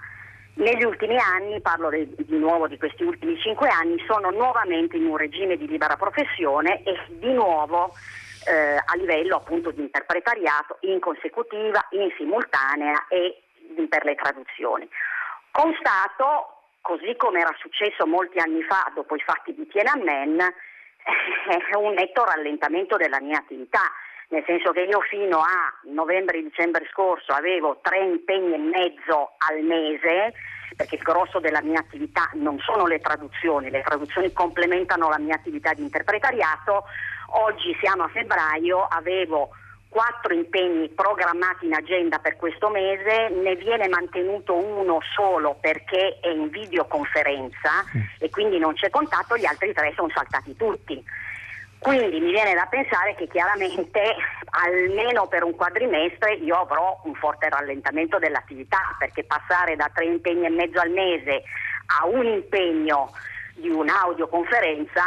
[0.54, 5.04] negli ultimi anni, parlo di, di, nuovo di questi ultimi cinque anni, sono nuovamente in
[5.04, 7.92] un regime di libera professione e di nuovo
[8.46, 13.42] eh, a livello appunto di interpretariato in consecutiva, in simultanea e
[13.88, 14.88] per le traduzioni.
[15.50, 20.38] Constato, così come era successo molti anni fa dopo i fatti di Tiananmen,
[21.78, 23.90] un netto rallentamento della mia attività
[24.28, 30.32] nel senso che io fino a novembre-dicembre scorso avevo tre impegni e mezzo al mese,
[30.76, 35.34] perché il grosso della mia attività non sono le traduzioni, le traduzioni complementano la mia
[35.34, 36.84] attività di interpretariato,
[37.46, 39.50] oggi siamo a febbraio, avevo
[39.88, 46.28] quattro impegni programmati in agenda per questo mese, ne viene mantenuto uno solo perché è
[46.28, 47.84] in videoconferenza
[48.18, 51.02] e quindi non c'è contatto, gli altri tre sono saltati tutti.
[51.78, 54.16] Quindi mi viene da pensare che chiaramente
[54.50, 60.46] almeno per un quadrimestre io avrò un forte rallentamento dell'attività perché passare da tre impegni
[60.46, 61.42] e mezzo al mese
[62.00, 63.12] a un impegno
[63.54, 65.02] di un'audioconferenza,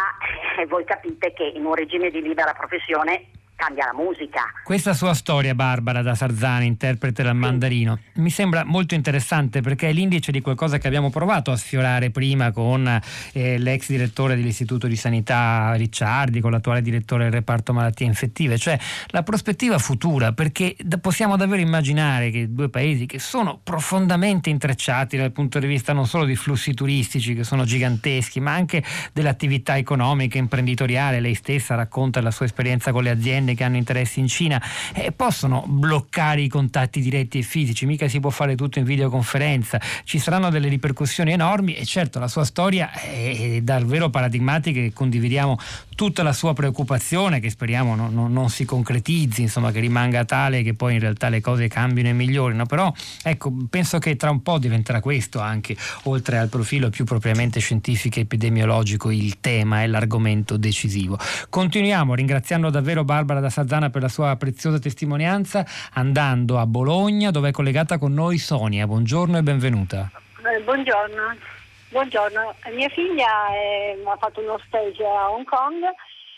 [0.58, 3.26] eh, voi capite che in un regime di libera professione
[3.60, 4.54] cambia la musica.
[4.64, 9.92] Questa sua storia, Barbara da Sarzani, interprete del mandarino, mi sembra molto interessante perché è
[9.92, 12.88] l'indice di qualcosa che abbiamo provato a sfiorare prima con
[13.34, 18.80] eh, l'ex direttore dell'Istituto di Sanità Ricciardi, con l'attuale direttore del reparto malattie infettive, cioè
[19.08, 25.34] la prospettiva futura, perché possiamo davvero immaginare che due paesi che sono profondamente intrecciati dal
[25.34, 28.82] punto di vista non solo di flussi turistici che sono giganteschi, ma anche
[29.12, 33.78] dell'attività economica, imprenditoriale, lei stessa racconta la sua esperienza con le aziende aziende che hanno
[33.78, 34.62] interessi in Cina
[34.94, 39.80] eh, possono bloccare i contatti diretti e fisici, mica si può fare tutto in videoconferenza,
[40.04, 45.58] ci saranno delle ripercussioni enormi e certo la sua storia è davvero paradigmatica e condividiamo
[46.00, 50.64] tutta la sua preoccupazione che speriamo non, non, non, si concretizzi, insomma che rimanga tale
[50.64, 52.90] che poi in realtà le cose cambino e migliorino, però
[53.22, 58.18] ecco penso che tra un po' diventerà questo anche, oltre al profilo più propriamente scientifico
[58.18, 61.20] e epidemiologico, il tema e l'argomento decisivo.
[61.50, 67.50] Continuiamo ringraziando davvero Barbara da Sazzana per la sua preziosa testimonianza, andando a Bologna dove
[67.50, 68.88] è collegata con noi Sonia.
[68.88, 70.10] Buongiorno e benvenuta.
[70.38, 71.59] Eh, buongiorno.
[71.92, 75.84] Buongiorno, mia figlia è, ha fatto uno stage a Hong Kong,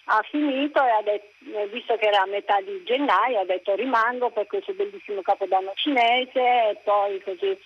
[0.05, 3.75] ha finito e ha detto, eh, visto che era a metà di gennaio, ha detto
[3.75, 7.59] rimango per questo bellissimo capodanno cinese e poi così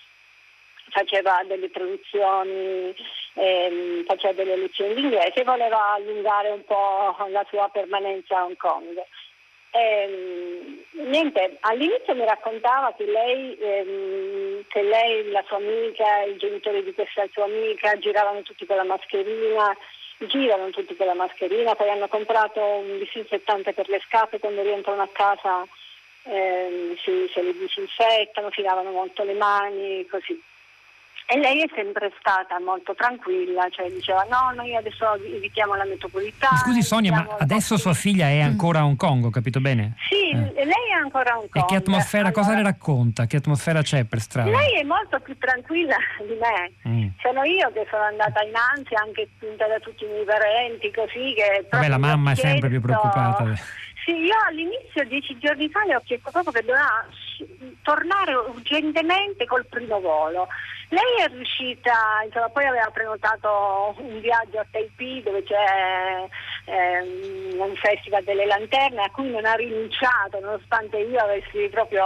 [0.90, 2.92] faceva delle traduzioni,
[3.34, 8.44] ehm, faceva delle lezioni di inglese e voleva allungare un po' la sua permanenza a
[8.46, 9.00] Hong Kong.
[9.70, 16.82] Eh, niente, all'inizio mi raccontava che lei, ehm, che lei, la sua amica, i genitori
[16.82, 19.76] di questa sua amica giravano tutti con la mascherina,
[20.18, 25.02] girano tutti con la mascherina, poi hanno comprato un disinfettante per le scarpe quando rientrano
[25.02, 25.66] a casa
[26.26, 30.40] ehm, si, se le disinfettano, si lavano molto le mani, così.
[31.28, 36.56] E lei è sempre stata molto tranquilla, cioè diceva no, noi adesso evitiamo la metropolitana.
[36.58, 39.96] Scusi Sonia, ma adesso sua figlia è ancora a Hong Kong, ho capito bene?
[40.08, 40.64] Sì, eh.
[40.64, 41.64] lei è ancora a Hong Kong.
[41.64, 43.26] E che atmosfera, allora, cosa le racconta?
[43.26, 44.50] Che atmosfera c'è per strada?
[44.50, 46.72] Lei è molto più tranquilla di me.
[46.88, 47.08] Mm.
[47.20, 51.34] Sono io che sono andata in ansia, anche spinta da tutti i miei parenti, così
[51.34, 51.66] che...
[51.68, 53.52] Vabbè, la mamma è sempre più preoccupata.
[54.04, 57.04] Sì, io all'inizio, dieci giorni fa, le ho chiesto proprio che doveva
[57.82, 60.48] tornare urgentemente col primo volo.
[60.88, 66.28] Lei è riuscita, insomma, poi aveva prenotato un viaggio a Taipei dove c'è
[66.66, 72.04] ehm, un festival delle lanterne a cui non ha rinunciato nonostante io avessi proprio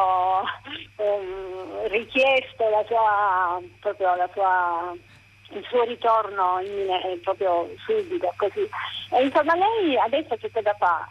[0.97, 4.95] ehm, richiesto la sua, proprio la sua
[5.53, 8.69] il suo ritorno in, proprio subito così.
[9.11, 11.09] E insomma lei adesso che cosa fa?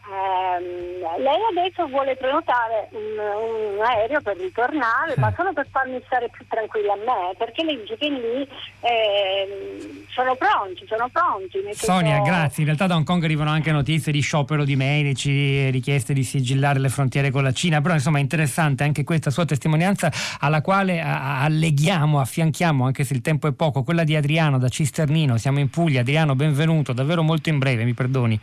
[0.57, 0.99] Eh,
[1.37, 6.45] lei adesso vuole prenotare un, un, aereo per ritornare, ma solo per farmi stare più
[6.47, 8.47] tranquilla a me, perché lei dice che lì
[8.81, 11.59] eh, sono pronti, sono pronti.
[11.73, 12.31] Sonia, senso...
[12.31, 12.61] grazie.
[12.61, 16.79] In realtà da Hong Kong arrivano anche notizie di sciopero di medici, richieste di sigillare
[16.79, 21.01] le frontiere con la Cina, però insomma è interessante anche questa sua testimonianza alla quale
[21.01, 25.59] alleghiamo, affianchiamo, anche se il tempo è poco, quella di Adriano Adriano da Cisternino, siamo
[25.59, 26.01] in Puglia.
[26.01, 28.39] Adriano, benvenuto, davvero molto in breve, mi perdoni.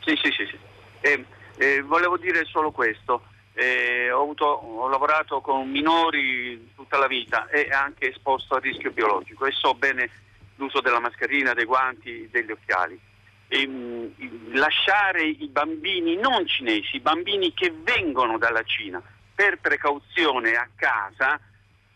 [0.00, 0.46] Sì, sì, sì.
[0.46, 0.56] sì.
[1.00, 1.24] Eh,
[1.56, 3.22] eh, volevo dire solo questo.
[3.52, 8.90] Eh, ho, avuto, ho, lavorato con minori tutta la vita e anche esposto a rischio
[8.90, 10.10] biologico e so bene
[10.56, 13.00] l'uso della mascherina, dei guanti, degli occhiali.
[13.48, 19.00] E, mh, lasciare i bambini non cinesi, i bambini che vengono dalla Cina
[19.34, 21.40] per precauzione a casa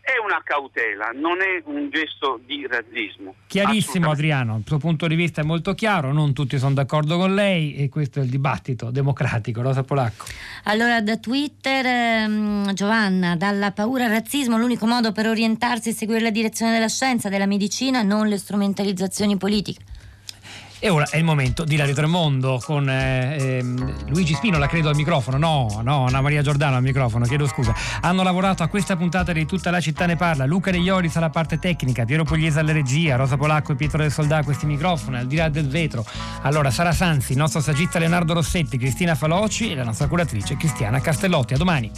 [0.01, 3.35] è una cautela, non è un gesto di razzismo.
[3.47, 7.35] Chiarissimo Adriano, il suo punto di vista è molto chiaro, non tutti sono d'accordo con
[7.35, 9.61] lei e questo è il dibattito democratico.
[9.61, 10.25] Rosa Polacco.
[10.65, 16.21] Allora da Twitter ehm, Giovanna, dalla paura al razzismo l'unico modo per orientarsi è seguire
[16.21, 19.90] la direzione della scienza, della medicina, non le strumentalizzazioni politiche.
[20.83, 24.95] E ora è il momento di Radio Tremondo con eh, ehm, Luigi Spinola, credo al
[24.95, 25.37] microfono.
[25.37, 27.71] No, no, Anna Maria Giordano al microfono, chiedo scusa.
[28.01, 30.45] Hanno lavorato a questa puntata di Tutta la città ne parla.
[30.45, 34.11] Luca De Ioris alla parte tecnica, Piero Pugliese alla regia, Rosa Polacco e Pietro del
[34.11, 36.03] Soldà a questi microfoni, al di là del vetro.
[36.41, 40.99] Allora, Sara Sanzi, il nostro saggista Leonardo Rossetti, Cristina Faloci e la nostra curatrice Cristiana
[40.99, 41.53] Castellotti.
[41.53, 41.91] A domani.